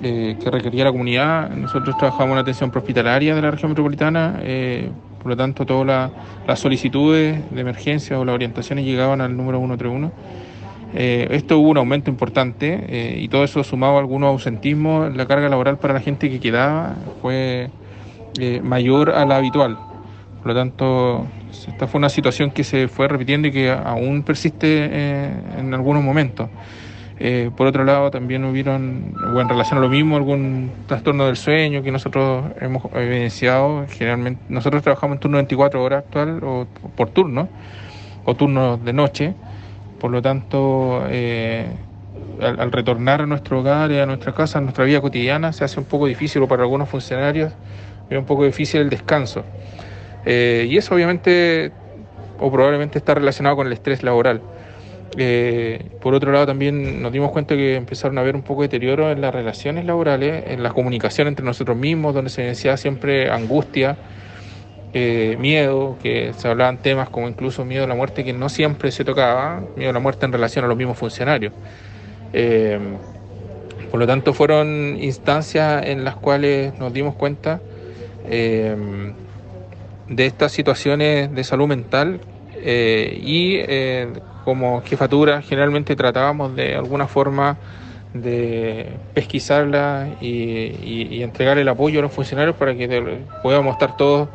eh, 0.03 0.37
que 0.39 0.51
requería 0.51 0.83
la 0.83 0.91
comunidad. 0.91 1.49
Nosotros 1.49 1.97
trabajamos 1.97 2.29
en 2.29 2.35
la 2.35 2.41
atención 2.41 2.71
hospitalaria 2.73 3.33
de 3.33 3.41
la 3.41 3.49
región 3.49 3.71
metropolitana, 3.71 4.39
eh, 4.43 4.91
por 5.17 5.27
lo 5.29 5.37
tanto 5.37 5.65
todas 5.65 6.11
las 6.45 6.59
solicitudes 6.59 7.39
de 7.49 7.61
emergencia 7.61 8.19
o 8.19 8.23
las 8.23 8.35
orientaciones 8.35 8.85
llegaban 8.85 9.21
al 9.21 9.35
número 9.35 9.57
131. 9.57 10.11
Eh, 10.93 11.27
esto 11.31 11.57
hubo 11.57 11.71
un 11.71 11.77
aumento 11.77 12.11
importante 12.11 13.17
y 13.19 13.27
todo 13.27 13.43
eso 13.43 13.63
sumado 13.63 13.97
a 13.97 13.99
algunos 13.99 14.29
ausentismos, 14.29 15.15
la 15.15 15.25
carga 15.25 15.49
laboral 15.49 15.79
para 15.79 15.95
la 15.95 15.99
gente 15.99 16.29
que 16.29 16.39
quedaba 16.39 16.95
fue 17.21 17.71
mayor 18.61 19.09
a 19.09 19.25
la 19.25 19.37
habitual. 19.37 19.79
Por 20.37 20.47
lo 20.47 20.55
tanto, 20.55 21.27
esta 21.67 21.87
fue 21.87 21.99
una 21.99 22.09
situación 22.09 22.51
que 22.51 22.63
se 22.63 22.87
fue 22.87 23.07
repitiendo 23.07 23.47
y 23.47 23.51
que 23.51 23.71
aún 23.71 24.23
persiste 24.23 24.85
en 25.57 25.73
algunos 25.73 26.03
momentos. 26.03 26.49
por 27.55 27.67
otro 27.67 27.83
lado, 27.83 28.11
también 28.11 28.45
hubieron, 28.45 29.15
o 29.33 29.41
en 29.41 29.49
relación 29.49 29.79
a 29.79 29.81
lo 29.81 29.89
mismo, 29.89 30.15
algún 30.15 30.71
trastorno 30.87 31.25
del 31.25 31.35
sueño 31.35 31.81
que 31.81 31.91
nosotros 31.91 32.45
hemos 32.61 32.83
evidenciado. 32.93 33.85
Generalmente, 33.89 34.41
nosotros 34.49 34.83
trabajamos 34.83 35.15
en 35.15 35.19
turno 35.19 35.37
24 35.37 35.83
horas 35.83 36.03
actual 36.05 36.39
o 36.43 36.67
por 36.95 37.09
turno, 37.09 37.49
o 38.25 38.35
turnos 38.35 38.83
de 38.83 38.93
noche. 38.93 39.33
Por 39.99 40.11
lo 40.11 40.21
tanto, 40.21 41.03
eh, 41.09 41.65
al, 42.41 42.71
retornar 42.71 43.21
a 43.21 43.25
nuestro 43.25 43.59
hogar 43.59 43.91
y 43.91 43.99
a 43.99 44.05
nuestra 44.05 44.33
casa, 44.33 44.59
a 44.59 44.61
nuestra 44.61 44.85
vida 44.85 45.01
cotidiana, 45.01 45.53
se 45.53 45.63
hace 45.63 45.79
un 45.79 45.85
poco 45.85 46.05
difícil, 46.05 46.41
o 46.43 46.47
para 46.47 46.63
algunos 46.63 46.89
funcionarios, 46.89 47.53
es 48.09 48.17
un 48.17 48.25
poco 48.25 48.45
difícil 48.45 48.81
el 48.81 48.89
descanso. 48.89 49.43
Eh, 50.29 50.67
y 50.69 50.75
eso 50.75 50.93
obviamente, 50.93 51.71
o 52.37 52.51
probablemente 52.51 52.97
está 52.97 53.13
relacionado 53.13 53.55
con 53.55 53.67
el 53.67 53.73
estrés 53.73 54.03
laboral. 54.03 54.41
Eh, 55.17 55.85
por 56.01 56.13
otro 56.13 56.33
lado, 56.33 56.45
también 56.45 57.01
nos 57.01 57.13
dimos 57.13 57.31
cuenta 57.31 57.55
que 57.55 57.75
empezaron 57.75 58.17
a 58.17 58.21
haber 58.21 58.35
un 58.35 58.41
poco 58.41 58.61
de 58.61 58.67
deterioro 58.67 59.09
en 59.09 59.21
las 59.21 59.33
relaciones 59.33 59.85
laborales, 59.85 60.43
en 60.47 60.63
la 60.63 60.71
comunicación 60.71 61.29
entre 61.29 61.45
nosotros 61.45 61.77
mismos, 61.77 62.13
donde 62.13 62.29
se 62.29 62.41
decía 62.41 62.75
siempre 62.75 63.31
angustia, 63.31 63.95
eh, 64.93 65.37
miedo, 65.39 65.97
que 66.03 66.33
se 66.37 66.49
hablaban 66.49 66.79
temas 66.79 67.09
como 67.09 67.29
incluso 67.29 67.63
miedo 67.63 67.85
a 67.85 67.87
la 67.87 67.95
muerte, 67.95 68.25
que 68.25 68.33
no 68.33 68.49
siempre 68.49 68.91
se 68.91 69.05
tocaba, 69.05 69.63
miedo 69.77 69.91
a 69.91 69.93
la 69.93 69.99
muerte 69.99 70.25
en 70.25 70.33
relación 70.33 70.65
a 70.65 70.67
los 70.67 70.75
mismos 70.75 70.97
funcionarios. 70.97 71.53
Por 73.89 73.99
lo 74.01 74.05
tanto, 74.05 74.33
fueron 74.33 74.97
instancias 74.99 75.85
en 75.85 76.03
las 76.03 76.17
cuales 76.17 76.77
nos 76.77 76.91
dimos 76.91 77.15
cuenta 77.15 77.61
de 80.09 80.25
estas 80.25 80.51
situaciones 80.51 81.33
de 81.33 81.43
salud 81.43 81.67
mental 81.67 82.21
y 82.63 83.61
como 84.43 84.81
jefatura 84.81 85.41
generalmente 85.41 85.95
tratábamos 85.95 86.55
de 86.55 86.75
alguna 86.75 87.07
forma 87.07 87.57
de 88.13 88.89
pesquisarla 89.13 90.15
y, 90.21 91.11
y, 91.11 91.21
entregar 91.21 91.57
el 91.57 91.67
apoyo 91.67 91.99
a 91.99 92.03
los 92.03 92.13
funcionarios 92.13 92.55
para 92.55 92.75
que 92.75 93.25
podamos 93.43 93.73
estar 93.73 93.97
todos 93.97 94.29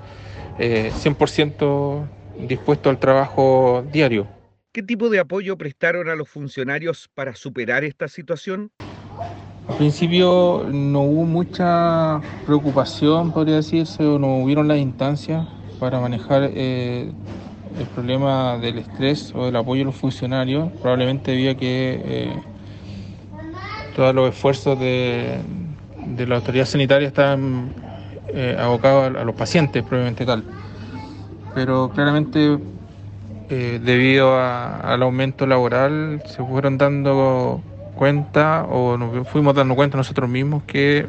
100% 0.58 2.04
eh, 2.38 2.46
dispuesto 2.46 2.90
al 2.90 2.98
trabajo 2.98 3.84
diario. 3.90 4.26
¿Qué 4.72 4.82
tipo 4.82 5.08
de 5.08 5.20
apoyo 5.20 5.56
prestaron 5.56 6.08
a 6.08 6.14
los 6.14 6.28
funcionarios 6.28 7.08
para 7.14 7.34
superar 7.34 7.84
esta 7.84 8.08
situación? 8.08 8.70
Al 9.68 9.76
principio 9.76 10.66
no 10.70 11.02
hubo 11.02 11.24
mucha 11.24 12.20
preocupación, 12.46 13.32
podría 13.32 13.56
decirse, 13.56 14.04
o 14.04 14.18
no 14.18 14.38
hubieron 14.38 14.68
las 14.68 14.78
instancias 14.78 15.46
para 15.82 15.98
manejar 15.98 16.48
eh, 16.54 17.10
el 17.76 17.86
problema 17.88 18.56
del 18.56 18.78
estrés 18.78 19.32
o 19.34 19.46
del 19.46 19.56
apoyo 19.56 19.82
a 19.82 19.86
los 19.86 19.96
funcionarios, 19.96 20.70
probablemente 20.80 21.32
debido 21.32 21.50
a 21.50 21.54
que 21.56 22.00
eh, 22.04 22.36
todos 23.96 24.14
los 24.14 24.28
esfuerzos 24.28 24.78
de, 24.78 25.40
la 26.24 26.36
autoridad 26.36 26.66
sanitaria 26.66 27.08
estaban 27.08 27.72
eh, 28.28 28.56
abocado 28.56 29.06
a, 29.06 29.24
los 29.24 29.34
pacientes, 29.34 29.82
probablemente 29.82 30.24
tal. 30.24 30.44
Pero 31.52 31.90
claramente, 31.92 32.58
debido 33.48 34.38
al 34.38 35.02
aumento 35.02 35.48
laboral, 35.48 36.22
se 36.26 36.44
fueron 36.44 36.78
dando 36.78 37.60
cuenta 37.96 38.66
o 38.70 38.96
nos 38.96 39.26
fuimos 39.26 39.52
dando 39.56 39.74
cuenta 39.74 39.96
nosotros 39.96 40.30
mismos 40.30 40.62
que 40.62 41.08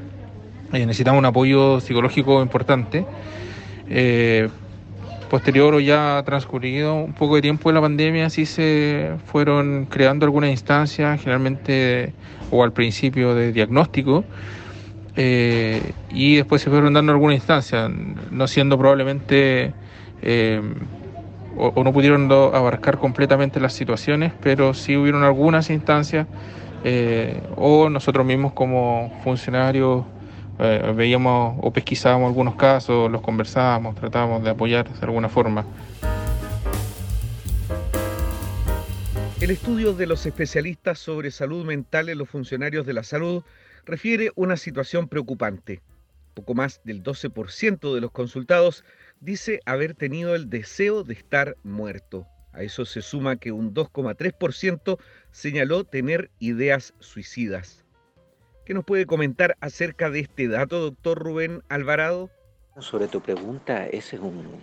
necesitamos 0.72 1.20
un 1.20 1.26
apoyo 1.26 1.80
psicológico 1.80 2.42
importante. 2.42 3.06
Posterior 5.34 5.74
o 5.74 5.80
ya 5.80 6.22
transcurrido 6.24 6.94
un 6.94 7.14
poco 7.14 7.38
de 7.38 7.42
tiempo 7.42 7.68
de 7.68 7.74
la 7.74 7.82
pandemia, 7.82 8.30
sí 8.30 8.46
se 8.46 9.14
fueron 9.26 9.88
creando 9.90 10.28
algunas 10.28 10.52
instancias, 10.52 11.20
generalmente 11.20 12.14
o 12.52 12.64
al 12.64 12.72
principio 12.72 13.34
de 13.34 13.52
diagnóstico, 13.52 14.24
eh, 15.16 15.82
y 16.12 16.36
después 16.36 16.62
se 16.62 16.70
fueron 16.70 16.94
dando 16.94 17.14
algunas 17.14 17.38
instancias, 17.38 17.90
no 18.30 18.48
siendo 18.48 18.78
probablemente 18.78 19.74
eh, 20.22 20.62
o, 21.58 21.84
no 21.84 21.92
pudieron 21.92 22.32
abarcar 22.32 23.00
completamente 23.00 23.60
las 23.60 23.74
situaciones, 23.74 24.34
pero 24.40 24.76
sí 24.76 24.96
hubieron 24.96 25.24
algunas 25.24 25.72
instancias 25.72 26.28
eh, 26.84 27.42
o 27.56 27.90
nosotros 27.90 28.24
mismos 28.24 28.54
como 28.54 29.12
funcionarios 29.24 30.06
veíamos 30.58 31.58
o 31.62 31.72
pesquisábamos 31.72 32.28
algunos 32.28 32.56
casos, 32.56 33.12
los 33.12 33.22
conversábamos, 33.22 33.96
tratábamos 33.96 34.44
de 34.44 34.50
apoyar 34.50 34.88
de 34.88 35.06
alguna 35.06 35.30
forma. 35.30 35.66
El 39.44 39.52
estudio 39.52 39.94
de 39.94 40.08
los 40.08 40.26
especialistas 40.26 41.00
sobre 41.00 41.30
salud 41.30 41.66
mental 41.66 42.08
en 42.08 42.18
los 42.18 42.30
funcionarios 42.30 42.86
de 42.86 42.94
la 42.94 43.04
salud 43.04 43.44
refiere 43.86 44.32
una 44.36 44.56
situación 44.56 45.10
preocupante. 45.10 45.82
Poco 46.34 46.54
más 46.54 46.80
del 46.86 47.04
12% 47.04 47.94
de 47.94 48.00
los 48.00 48.12
consultados 48.12 48.86
dice 49.20 49.60
haber 49.66 49.96
tenido 49.96 50.34
el 50.34 50.50
deseo 50.50 51.04
de 51.04 51.16
estar 51.16 51.58
muerto. 51.64 52.26
A 52.54 52.64
eso 52.64 52.86
se 52.86 53.02
suma 53.02 53.36
que 53.36 53.52
un 53.52 53.74
2,3% 53.74 54.98
señaló 55.32 55.84
tener 55.84 56.32
ideas 56.40 56.94
suicidas. 57.00 57.83
¿Qué 58.66 58.74
nos 58.74 58.86
puede 58.86 59.06
comentar 59.06 59.58
acerca 59.60 60.10
de 60.10 60.22
este 60.22 60.48
dato, 60.48 60.80
doctor 60.80 61.20
Rubén 61.20 61.64
Alvarado? 61.68 62.30
Sobre 62.80 63.10
tu 63.10 63.20
pregunta, 63.20 63.88
ese 63.88 64.16
es 64.16 64.22
un, 64.22 64.62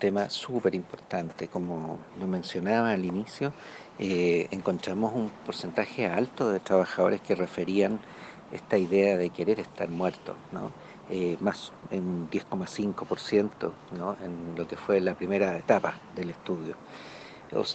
tema 0.00 0.28
súper 0.30 0.74
importante. 0.74 1.46
Como 1.46 2.00
lo 2.18 2.26
mencionaba 2.26 2.90
al 2.90 3.04
inicio, 3.04 3.52
eh, 4.00 4.48
encontramos 4.50 5.12
un 5.14 5.30
porcentaje 5.44 6.06
alto 6.06 6.50
de 6.50 6.58
trabajadores 6.58 7.20
que 7.20 7.36
referían 7.36 8.00
esta 8.50 8.78
idea 8.78 9.16
de 9.16 9.30
querer 9.30 9.60
estar 9.60 9.88
muerto, 9.88 10.36
¿no? 10.50 10.72
Eh, 11.08 11.36
más 11.38 11.72
en 11.92 12.28
10,5% 12.28 13.72
¿no? 13.96 14.16
en 14.24 14.56
lo 14.56 14.66
que 14.66 14.76
fue 14.76 15.00
la 15.00 15.14
primera 15.14 15.56
etapa 15.56 16.00
del 16.16 16.30
estudio. 16.30 16.74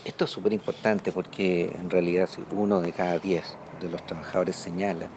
Esto 0.04 0.26
es 0.26 0.32
súper 0.32 0.52
importante 0.52 1.14
porque 1.14 1.74
en 1.80 1.90
realidad 1.90 2.30
uno 2.52 2.82
de 2.82 2.92
cada 2.92 3.20
diez 3.20 3.56
de 3.80 3.88
los 3.88 4.06
trabajadores 4.06 4.58
señala 4.58 5.08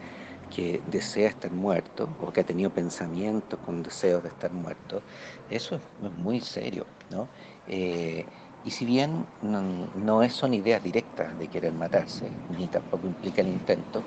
que 0.54 0.80
desea 0.90 1.28
estar 1.28 1.50
muerto 1.50 2.08
o 2.20 2.32
que 2.32 2.40
ha 2.40 2.44
tenido 2.44 2.70
pensamientos 2.70 3.58
con 3.66 3.82
deseos 3.82 4.22
de 4.22 4.28
estar 4.28 4.52
muerto, 4.52 5.02
eso 5.50 5.76
es 5.76 5.82
muy 6.18 6.40
serio. 6.40 6.86
¿no? 7.10 7.28
Eh, 7.68 8.24
y 8.64 8.70
si 8.70 8.86
bien 8.86 9.26
no, 9.42 10.28
son 10.30 10.54
ideas 10.54 10.82
directas 10.82 11.38
de 11.38 11.48
querer 11.48 11.72
matarse, 11.72 12.30
ni 12.56 12.66
tampoco 12.66 13.06
implica 13.06 13.42
el 13.42 13.48
intento, 13.48 14.02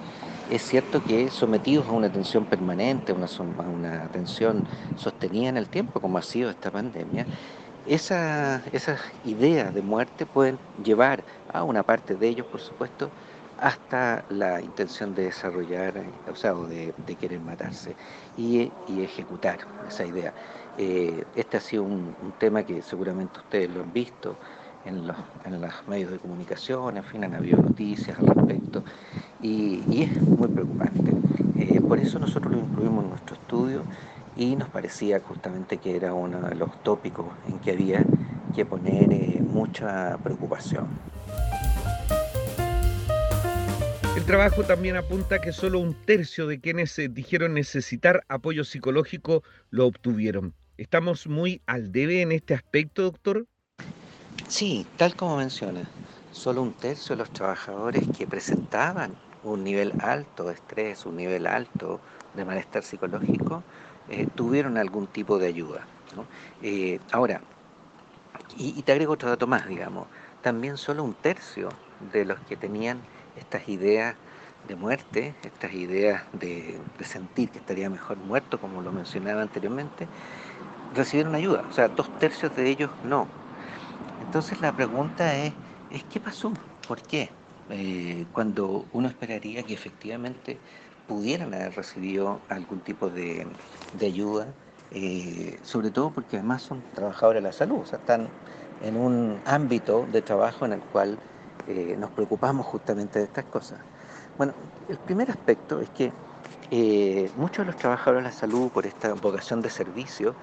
es 0.49 0.63
cierto 0.63 1.03
que 1.03 1.29
sometidos 1.29 1.87
a 1.87 1.91
una 1.91 2.07
atención 2.07 2.43
permanente, 2.45 3.11
a 3.11 3.15
una, 3.61 4.03
atención 4.03 4.63
sostenida 4.95 5.49
en 5.49 5.57
el 5.57 5.67
tiempo, 5.67 5.99
como 5.99 6.17
ha 6.17 6.23
sido 6.23 6.49
esta 6.49 6.71
pandemia, 6.71 7.27
esas 7.85 8.99
ideas 9.23 9.73
de 9.75 9.81
muerte 9.81 10.25
pueden 10.25 10.57
llevar 10.83 11.23
a 11.53 11.63
una 11.63 11.83
parte 11.83 12.15
de 12.15 12.27
ellos, 12.27 12.47
por 12.47 12.59
supuesto, 12.59 13.11
hasta 13.59 14.23
la 14.29 14.61
intención 14.61 15.15
de 15.15 15.25
desarrollar, 15.25 15.93
o 16.31 16.35
sea, 16.35 16.55
o 16.55 16.65
de, 16.65 16.93
querer 17.19 17.39
matarse 17.39 17.95
y, 18.37 18.71
ejecutar 18.87 19.59
esa 19.87 20.05
idea. 20.05 20.33
Eh, 20.77 21.23
este 21.35 21.57
ha 21.57 21.59
sido 21.59 21.83
un, 21.83 22.15
tema 22.39 22.63
que 22.63 22.81
seguramente 22.81 23.39
ustedes 23.39 23.69
lo 23.69 23.81
han 23.81 23.93
visto 23.93 24.35
en 24.85 25.07
los, 25.07 25.17
medios 25.87 26.11
de 26.11 26.19
comunicación, 26.19 26.97
en 26.97 27.03
fin, 27.03 27.23
han 27.23 27.33
habido 27.33 27.61
noticias 27.61 28.17
al 28.19 28.27
respecto 28.27 28.83
y, 29.41 30.03
es 30.03 30.21
muy 30.21 30.47
preocupante. 30.47 31.11
Eh, 31.57 31.81
por 31.81 31.99
eso 31.99 32.19
nosotros 32.19 32.53
lo 32.53 32.59
incluimos 32.59 33.03
en 33.03 33.09
nuestro 33.09 33.35
estudio 33.35 33.83
y 34.35 34.55
nos 34.55 34.69
parecía 34.69 35.19
justamente 35.19 35.77
que 35.77 35.95
era 35.95 36.13
uno 36.13 36.39
de 36.41 36.55
los 36.55 36.71
tópicos 36.83 37.25
en 37.47 37.57
que 37.59 37.71
había 37.71 38.05
que 38.55 38.65
poner 38.65 39.11
eh, 39.11 39.41
mucha 39.41 40.17
preocupación. 40.23 41.06
Trabajo 44.27 44.65
también 44.65 44.97
apunta 44.97 45.39
que 45.39 45.53
solo 45.53 45.79
un 45.79 45.93
tercio 45.93 46.47
de 46.47 46.59
quienes 46.59 46.99
eh, 46.99 47.07
dijeron 47.07 47.53
necesitar 47.53 48.25
apoyo 48.27 48.65
psicológico 48.65 49.41
lo 49.69 49.85
obtuvieron. 49.87 50.53
¿Estamos 50.75 51.27
muy 51.27 51.61
al 51.65 51.93
debe 51.93 52.21
en 52.21 52.33
este 52.33 52.53
aspecto, 52.53 53.03
doctor? 53.03 53.45
Sí, 54.49 54.85
tal 54.97 55.15
como 55.15 55.37
menciona, 55.37 55.89
solo 56.33 56.61
un 56.61 56.73
tercio 56.73 57.15
de 57.15 57.19
los 57.19 57.31
trabajadores 57.31 58.03
que 58.17 58.27
presentaban 58.27 59.15
un 59.43 59.63
nivel 59.63 59.93
alto 60.01 60.43
de 60.43 60.55
estrés, 60.55 61.05
un 61.05 61.15
nivel 61.15 61.47
alto 61.47 62.01
de 62.35 62.43
malestar 62.43 62.83
psicológico, 62.83 63.63
eh, 64.09 64.27
tuvieron 64.35 64.77
algún 64.77 65.07
tipo 65.07 65.39
de 65.39 65.47
ayuda. 65.47 65.87
Eh, 66.61 66.99
ahora, 67.13 67.39
y, 68.57 68.81
te 68.81 68.91
agrego 68.91 69.13
otro 69.13 69.29
dato 69.29 69.47
más, 69.47 69.69
digamos, 69.69 70.07
también 70.41 70.75
solo 70.75 71.05
un 71.05 71.13
tercio 71.13 71.69
de 72.11 72.25
los 72.25 72.41
que 72.41 72.57
tenían 72.57 72.99
estas 73.39 73.67
ideas 73.69 74.15
de 74.67 74.75
muerte, 74.75 75.33
estas 75.43 75.73
ideas 75.73 76.23
de, 76.33 76.77
sentir 77.03 77.49
que 77.49 77.59
estaría 77.59 77.89
mejor 77.89 78.17
muerto, 78.17 78.59
como 78.59 78.81
lo 78.81 78.91
mencionaba 78.91 79.41
anteriormente, 79.41 80.07
recibieron 80.95 81.35
ayuda. 81.35 81.63
O 81.69 81.73
sea, 81.73 81.87
dos 81.87 82.09
tercios 82.19 82.55
de 82.55 82.69
ellos 82.69 82.89
no. 83.03 83.27
Entonces 84.25 84.59
la 84.61 84.73
pregunta 84.73 85.35
es, 85.35 85.53
es 85.91 86.03
¿qué 86.11 86.19
pasó? 86.19 86.51
¿Por 86.87 87.01
qué? 87.01 87.29
Eh, 87.69 88.25
cuando 88.33 88.85
uno 88.93 89.07
esperaría 89.07 89.63
que 89.63 89.73
efectivamente 89.73 90.57
pudieran 91.07 91.53
haber 91.53 91.75
recibido 91.75 92.39
algún 92.49 92.79
tipo 92.79 93.09
de, 93.09 93.47
ayuda, 94.01 94.47
eh, 94.91 95.57
sobre 95.63 95.89
todo 95.89 96.11
porque 96.11 96.37
además 96.37 96.61
son 96.61 96.81
trabajadores 96.93 97.41
de 97.41 97.49
la 97.49 97.53
salud, 97.53 97.79
o 97.79 97.85
sea, 97.85 97.99
están 97.99 98.27
en 98.83 98.95
un 98.95 99.39
ámbito 99.45 100.05
de 100.11 100.21
trabajo 100.21 100.65
en 100.65 100.73
el 100.73 100.79
cual 100.79 101.17
eh, 101.67 101.95
nos 101.99 102.09
preocupamos 102.11 102.65
justamente 102.65 103.19
de 103.19 103.25
estas 103.25 103.45
cosas. 103.45 103.79
Bueno, 104.37 104.53
el 104.87 104.97
primer 104.99 105.29
aspecto 105.29 105.81
es 105.81 105.89
que 105.89 106.11
eh, 106.71 107.29
muchos 107.35 107.65
de 107.65 107.71
los 107.71 107.77
trabajadores 107.77 108.23
de 108.23 108.29
la 108.29 108.35
salud, 108.35 108.69
por 108.69 108.85
esta 108.85 109.13
vocación 109.13 109.61
de 109.61 109.69
servicio, 109.69 110.33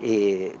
eh, 0.00 0.56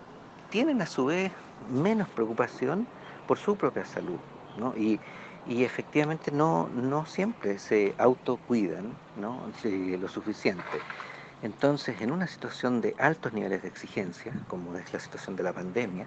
tienen 0.50 0.80
a 0.80 0.86
su 0.86 1.06
vez 1.06 1.32
menos 1.72 2.08
preocupación 2.10 2.86
por 3.26 3.38
su 3.38 3.56
propia 3.56 3.84
salud, 3.84 4.18
¿no? 4.58 4.74
Y, 4.76 5.00
efectivamente 5.44 6.30
no, 6.30 6.68
no 6.68 7.04
siempre 7.04 7.58
se 7.58 7.96
autocuidan 7.98 8.94
¿no? 9.20 9.40
lo 9.64 10.06
suficiente. 10.06 10.62
Entonces, 11.42 12.00
en 12.00 12.12
una 12.12 12.28
situación 12.28 12.80
de 12.80 12.94
altos 12.96 13.32
niveles 13.32 13.62
de 13.62 13.68
exigencia, 13.68 14.32
como 14.46 14.76
es 14.76 14.92
la 14.92 15.00
situación 15.00 15.34
de 15.34 15.42
la 15.42 15.52
pandemia, 15.52 16.06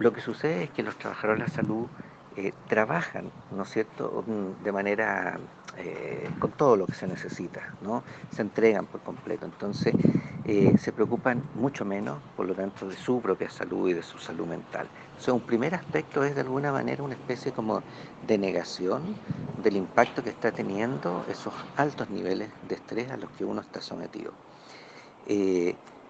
lo 0.00 0.12
que 0.12 0.20
sucede 0.20 0.64
es 0.64 0.70
que 0.72 0.82
los 0.82 0.98
trabajadores 0.98 1.38
de 1.40 1.44
la 1.44 1.48
salud 1.48 1.90
eh, 2.32 2.52
trabajan, 2.66 3.34
¿no 3.50 3.64
es 3.64 3.70
cierto?, 3.70 4.24
mm, 4.26 4.62
de 4.62 4.72
manera 4.72 5.40
eh, 5.76 6.34
con 6.38 6.52
todo 6.52 6.76
lo 6.76 6.86
que 6.88 6.94
se 6.96 7.06
necesita, 7.06 7.76
¿no? 7.80 8.04
Se 8.28 8.42
entregan 8.42 8.86
por 8.88 9.02
completo, 9.02 9.46
entonces 9.46 9.96
eh, 10.44 10.76
se 10.78 10.92
preocupan 10.92 11.48
mucho 11.52 11.84
menos, 11.84 12.24
por 12.34 12.46
lo 12.46 12.54
tanto, 12.54 12.88
de 12.88 12.96
su 12.96 13.20
propia 13.22 13.50
salud 13.50 13.88
y 13.88 13.94
de 13.94 14.02
su 14.02 14.18
salud 14.18 14.46
mental. 14.46 14.92
Entonces, 15.10 15.34
un 15.34 15.44
primer 15.46 15.74
aspecto 15.74 16.24
es 16.24 16.34
de 16.34 16.40
alguna 16.42 16.72
manera 16.72 17.02
una 17.02 17.14
especie 17.14 17.52
como 17.52 17.84
de 18.20 18.38
negación 18.38 19.20
del 19.56 19.76
impacto 19.76 20.22
que 20.22 20.30
está 20.30 20.52
teniendo 20.52 21.24
esos 21.26 21.54
altos 21.74 22.08
niveles 22.10 22.54
de 22.62 22.76
estrés 22.76 23.10
a 23.10 23.16
los 23.16 23.30
que 23.32 23.44
uno 23.44 23.60
está 23.60 23.80
sometido. 23.80 24.38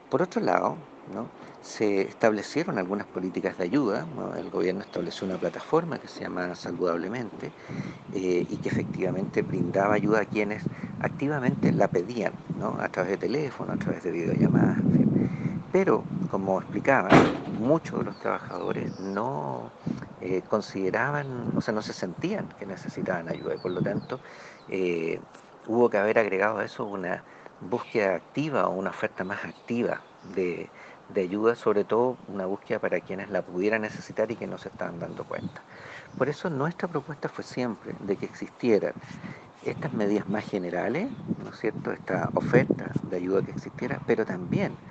por 0.09 0.23
otro 0.23 0.41
lado, 0.43 0.89
se 1.61 2.03
establecieron 2.03 2.79
algunas 2.79 3.07
políticas 3.07 3.57
de 3.59 3.65
ayuda. 3.65 4.07
El 4.37 4.51
gobierno 4.51 4.83
estableció 4.83 5.27
una 5.27 5.39
plataforma 5.39 5.99
que 5.99 6.09
se 6.09 6.25
llama 6.25 6.55
Saludablemente 6.55 7.55
eh, 8.13 8.47
y 8.49 8.59
que 8.59 8.69
efectivamente 8.69 9.43
brindaba 9.43 9.95
ayuda 9.95 10.21
a 10.21 10.27
quienes 10.27 10.69
activamente 10.99 11.73
la 11.73 11.89
pedían, 11.93 12.35
¿no? 12.55 12.77
a 12.81 12.89
través 12.89 13.13
de 13.13 13.19
teléfono, 13.19 13.73
a 13.73 13.77
través 13.77 14.03
de 14.03 14.11
videollamadas. 14.13 14.79
Pero, 15.71 16.07
como 16.27 16.59
explicaba, 16.61 17.21
muchos 17.47 18.01
de 18.01 18.05
los 18.05 18.19
trabajadores 18.19 18.99
no 18.99 19.75
eh, 20.21 20.43
consideraban, 20.43 21.53
o 21.57 21.61
sea, 21.61 21.75
no 21.75 21.83
se 21.83 21.93
sentían 21.95 22.49
que 22.51 22.67
necesitaban 22.67 23.29
ayuda 23.29 23.55
y 23.55 23.59
por 23.59 23.73
lo 23.73 23.83
tanto 23.83 24.21
eh, 24.69 25.21
hubo 25.67 25.91
que 25.91 25.99
haber 25.99 26.19
agregado 26.19 26.59
a 26.59 26.65
eso 26.65 26.85
una 26.87 27.25
búsqueda 27.61 28.15
activa 28.17 28.67
o 28.69 28.73
una 28.75 28.91
oferta 28.91 29.25
más 29.25 29.45
activa 29.45 30.07
de, 30.23 30.73
de 31.13 31.23
ayuda, 31.23 31.55
sobre 31.57 31.85
todo 31.85 32.21
una 32.27 32.47
búsqueda 32.47 32.81
para 32.81 33.01
quienes 33.03 33.31
la 33.31 33.45
pudieran 33.45 33.83
necesitar 33.83 34.31
y 34.33 34.37
que 34.37 34.47
no 34.47 34.59
se 34.59 34.69
estaban 34.71 34.99
dando 34.99 35.25
cuenta. 35.27 35.67
Por 36.17 36.29
eso 36.29 36.51
nuestra 36.51 36.89
propuesta 36.89 37.29
fue 37.29 37.45
siempre 37.45 37.97
de 38.01 38.19
que 38.19 38.27
existieran 38.27 38.97
estas 39.63 39.93
medidas 39.95 40.29
más 40.29 40.47
generales, 40.47 41.15
¿no 41.39 41.51
es 41.51 41.59
cierto?, 41.59 41.93
esta 41.93 42.31
oferta 42.35 42.97
de 43.03 43.17
ayuda 43.17 43.43
que 43.43 43.53
existiera, 43.53 44.03
pero 44.07 44.25
también 44.27 44.83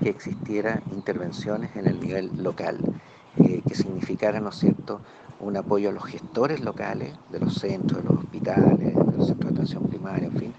que 0.00 0.10
existiera 0.10 0.84
intervenciones 0.88 1.76
en 1.76 1.86
el 1.86 2.00
nivel 2.00 2.32
local, 2.36 2.88
eh, 3.36 3.64
que 3.64 3.74
significara, 3.76 4.40
¿no 4.40 4.50
es 4.50 4.56
cierto?, 4.56 5.02
un 5.38 5.56
apoyo 5.58 5.90
a 5.90 5.92
los 5.92 6.04
gestores 6.06 6.60
locales 6.60 7.18
de 7.28 7.40
los 7.40 7.54
centros, 7.54 8.02
de 8.02 8.06
los 8.08 8.16
hospitales, 8.18 9.01
de 9.12 9.18
los 9.18 9.26
centros 9.26 9.52
de 9.52 9.60
atención 9.60 9.84
primaria, 9.84 10.26
en 10.26 10.32
fin, 10.32 10.54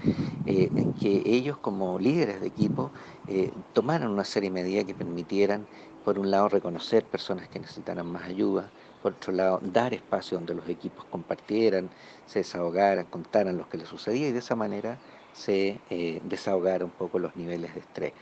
eh, 0.46 0.72
en 0.76 0.94
que 0.94 1.22
ellos 1.26 1.58
como 1.58 2.00
líderes 2.00 2.42
de 2.42 2.48
equipo 2.48 2.92
eh, 3.28 3.52
tomaran 3.74 4.10
una 4.12 4.24
serie 4.24 4.50
de 4.50 4.54
medidas 4.54 4.86
que 4.86 4.96
permitieran, 4.96 5.68
por 6.04 6.20
un 6.20 6.32
lado, 6.32 6.50
reconocer 6.50 7.06
personas 7.06 7.48
que 7.50 7.60
necesitaran 7.60 8.06
más 8.08 8.24
ayuda, 8.24 8.72
por 9.02 9.14
otro 9.14 9.34
lado, 9.34 9.60
dar 9.62 9.94
espacio 9.94 10.38
donde 10.38 10.56
los 10.56 10.68
equipos 10.70 11.06
compartieran, 11.06 11.90
se 12.26 12.40
desahogaran, 12.40 13.06
contaran 13.06 13.58
lo 13.58 13.68
que 13.70 13.78
les 13.78 13.88
sucedía 13.88 14.28
y 14.30 14.32
de 14.32 14.40
esa 14.40 14.56
manera 14.56 15.00
se 15.34 15.82
eh, 15.90 16.22
desahogaran 16.24 16.86
un 16.86 16.92
poco 16.92 17.20
los 17.20 17.36
niveles 17.36 17.74
de 17.74 17.82
estrés. 17.82 18.14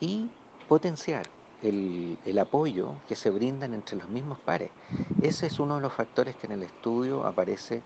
Y 0.00 0.30
potenciar 0.66 1.30
el, 1.62 2.18
el, 2.24 2.38
apoyo 2.38 3.02
que 3.06 3.16
se 3.16 3.30
brindan 3.30 3.72
entre 3.74 3.96
los 3.96 4.08
mismos 4.08 4.38
pares. 4.40 4.72
Ese 5.20 5.46
es 5.46 5.58
uno 5.60 5.76
de 5.76 5.82
los 5.82 5.94
factores 5.94 6.36
que 6.36 6.46
en 6.46 6.52
el 6.52 6.62
estudio 6.62 7.24
aparece 7.24 7.82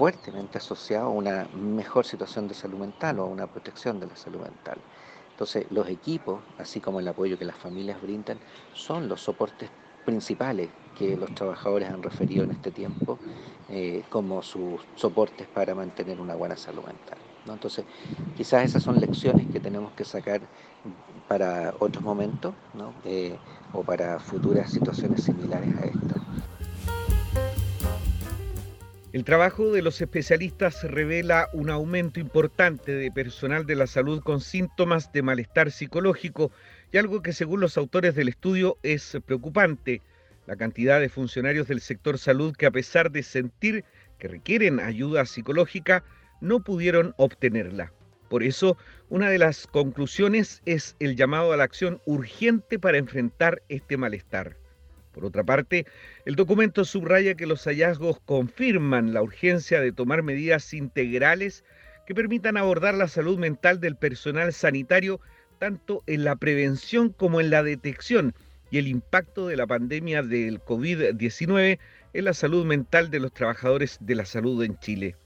fuertemente 0.00 0.56
asociado 0.58 1.06
a 1.08 1.10
una 1.10 1.48
mejor 1.52 2.06
situación 2.06 2.48
de 2.48 2.54
salud 2.54 2.78
mental 2.78 3.18
o 3.18 3.24
a 3.24 3.26
una 3.26 3.46
protección 3.48 4.00
de 4.00 4.06
la 4.06 4.16
salud 4.16 4.40
mental. 4.42 4.86
Entonces, 5.30 5.66
los 5.70 5.88
equipos, 5.88 6.46
así 6.56 6.80
como 6.80 7.00
el 7.00 7.08
apoyo 7.08 7.36
que 7.38 7.44
las 7.44 7.58
familias 7.58 8.00
brindan, 8.00 8.40
son 8.72 9.08
los 9.08 9.20
soportes 9.22 9.72
principales 10.04 10.74
que 10.94 11.16
los 11.18 11.32
trabajadores 11.34 11.88
han 11.90 12.02
referido 12.02 12.44
en 12.44 12.50
este 12.52 12.72
tiempo 12.72 13.20
eh, 13.68 14.04
como 14.08 14.42
sus 14.42 14.88
soportes 14.94 15.48
para 15.48 15.74
mantener 15.74 16.18
una 16.20 16.34
buena 16.34 16.56
salud 16.56 16.84
mental. 16.86 17.18
Entonces, 17.46 17.86
quizás 18.32 18.64
esas 18.64 18.82
son 18.82 19.00
lecciones 19.00 19.48
que 19.48 19.60
tenemos 19.60 19.92
que 19.94 20.04
sacar 20.06 20.50
para 21.26 21.74
otros 21.78 22.04
momentos 22.04 22.56
¿no? 22.72 23.00
eh, 23.04 23.42
o 23.70 23.84
para 23.84 24.18
futuras 24.18 24.70
situaciones 24.70 25.20
similares 25.22 25.76
a 25.76 25.84
esta. 25.86 26.09
El 29.12 29.24
trabajo 29.24 29.72
de 29.72 29.82
los 29.82 30.00
especialistas 30.00 30.84
revela 30.84 31.48
un 31.52 31.68
aumento 31.68 32.20
importante 32.20 32.94
de 32.94 33.10
personal 33.10 33.66
de 33.66 33.74
la 33.74 33.88
salud 33.88 34.22
con 34.22 34.40
síntomas 34.40 35.12
de 35.12 35.22
malestar 35.22 35.72
psicológico 35.72 36.52
y 36.92 36.98
algo 36.98 37.20
que 37.20 37.32
según 37.32 37.58
los 37.58 37.76
autores 37.76 38.14
del 38.14 38.28
estudio 38.28 38.78
es 38.84 39.18
preocupante, 39.26 40.00
la 40.46 40.54
cantidad 40.54 41.00
de 41.00 41.08
funcionarios 41.08 41.66
del 41.66 41.80
sector 41.80 42.18
salud 42.18 42.54
que 42.54 42.66
a 42.66 42.70
pesar 42.70 43.10
de 43.10 43.24
sentir 43.24 43.84
que 44.20 44.28
requieren 44.28 44.78
ayuda 44.78 45.26
psicológica, 45.26 46.04
no 46.40 46.60
pudieron 46.60 47.12
obtenerla. 47.16 47.92
Por 48.28 48.44
eso, 48.44 48.76
una 49.08 49.28
de 49.28 49.38
las 49.38 49.66
conclusiones 49.66 50.62
es 50.66 50.94
el 51.00 51.16
llamado 51.16 51.52
a 51.52 51.56
la 51.56 51.64
acción 51.64 52.00
urgente 52.04 52.78
para 52.78 52.98
enfrentar 52.98 53.60
este 53.68 53.96
malestar. 53.96 54.59
Por 55.12 55.24
otra 55.24 55.44
parte, 55.44 55.86
el 56.24 56.36
documento 56.36 56.84
subraya 56.84 57.34
que 57.34 57.46
los 57.46 57.64
hallazgos 57.64 58.20
confirman 58.20 59.12
la 59.12 59.22
urgencia 59.22 59.80
de 59.80 59.92
tomar 59.92 60.22
medidas 60.22 60.72
integrales 60.72 61.64
que 62.06 62.14
permitan 62.14 62.56
abordar 62.56 62.94
la 62.94 63.08
salud 63.08 63.38
mental 63.38 63.80
del 63.80 63.96
personal 63.96 64.52
sanitario 64.52 65.20
tanto 65.58 66.02
en 66.06 66.24
la 66.24 66.36
prevención 66.36 67.10
como 67.10 67.40
en 67.40 67.50
la 67.50 67.62
detección 67.62 68.34
y 68.70 68.78
el 68.78 68.86
impacto 68.86 69.46
de 69.46 69.56
la 69.56 69.66
pandemia 69.66 70.22
del 70.22 70.60
COVID-19 70.60 71.78
en 72.12 72.24
la 72.24 72.34
salud 72.34 72.64
mental 72.64 73.10
de 73.10 73.20
los 73.20 73.32
trabajadores 73.32 73.98
de 74.00 74.14
la 74.14 74.24
salud 74.24 74.62
en 74.64 74.78
Chile. 74.78 75.16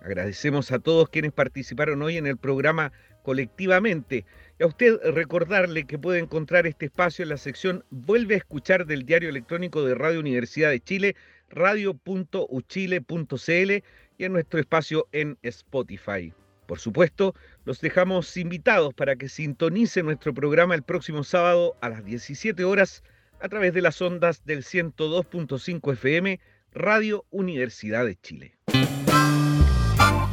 Agradecemos 0.00 0.70
a 0.70 0.78
todos 0.78 1.08
quienes 1.08 1.32
participaron 1.32 2.02
hoy 2.02 2.18
en 2.18 2.26
el 2.26 2.36
programa 2.36 2.92
colectivamente. 3.24 4.24
Y 4.60 4.62
a 4.62 4.68
usted 4.68 5.00
recordarle 5.12 5.84
que 5.84 5.98
puede 5.98 6.20
encontrar 6.20 6.68
este 6.68 6.86
espacio 6.86 7.24
en 7.24 7.30
la 7.30 7.38
sección 7.38 7.84
Vuelve 7.90 8.34
a 8.34 8.38
escuchar 8.38 8.86
del 8.86 9.04
diario 9.04 9.30
electrónico 9.30 9.82
de 9.82 9.96
Radio 9.96 10.20
Universidad 10.20 10.70
de 10.70 10.78
Chile, 10.78 11.16
radio.uchile.cl 11.50 13.84
y 14.16 14.24
en 14.24 14.32
nuestro 14.32 14.60
espacio 14.60 15.08
en 15.10 15.36
Spotify. 15.42 16.32
Por 16.66 16.78
supuesto, 16.78 17.34
los 17.64 17.80
dejamos 17.80 18.36
invitados 18.36 18.94
para 18.94 19.16
que 19.16 19.28
sintonicen 19.28 20.06
nuestro 20.06 20.32
programa 20.32 20.74
el 20.74 20.82
próximo 20.82 21.24
sábado 21.24 21.76
a 21.80 21.88
las 21.88 22.04
17 22.04 22.64
horas 22.64 23.02
a 23.40 23.48
través 23.48 23.74
de 23.74 23.82
las 23.82 24.00
ondas 24.00 24.44
del 24.44 24.62
102.5 24.62 25.92
FM, 25.94 26.40
Radio 26.72 27.24
Universidad 27.30 28.06
de 28.06 28.16
Chile. 28.16 28.54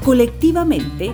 Colectivamente 0.04 1.13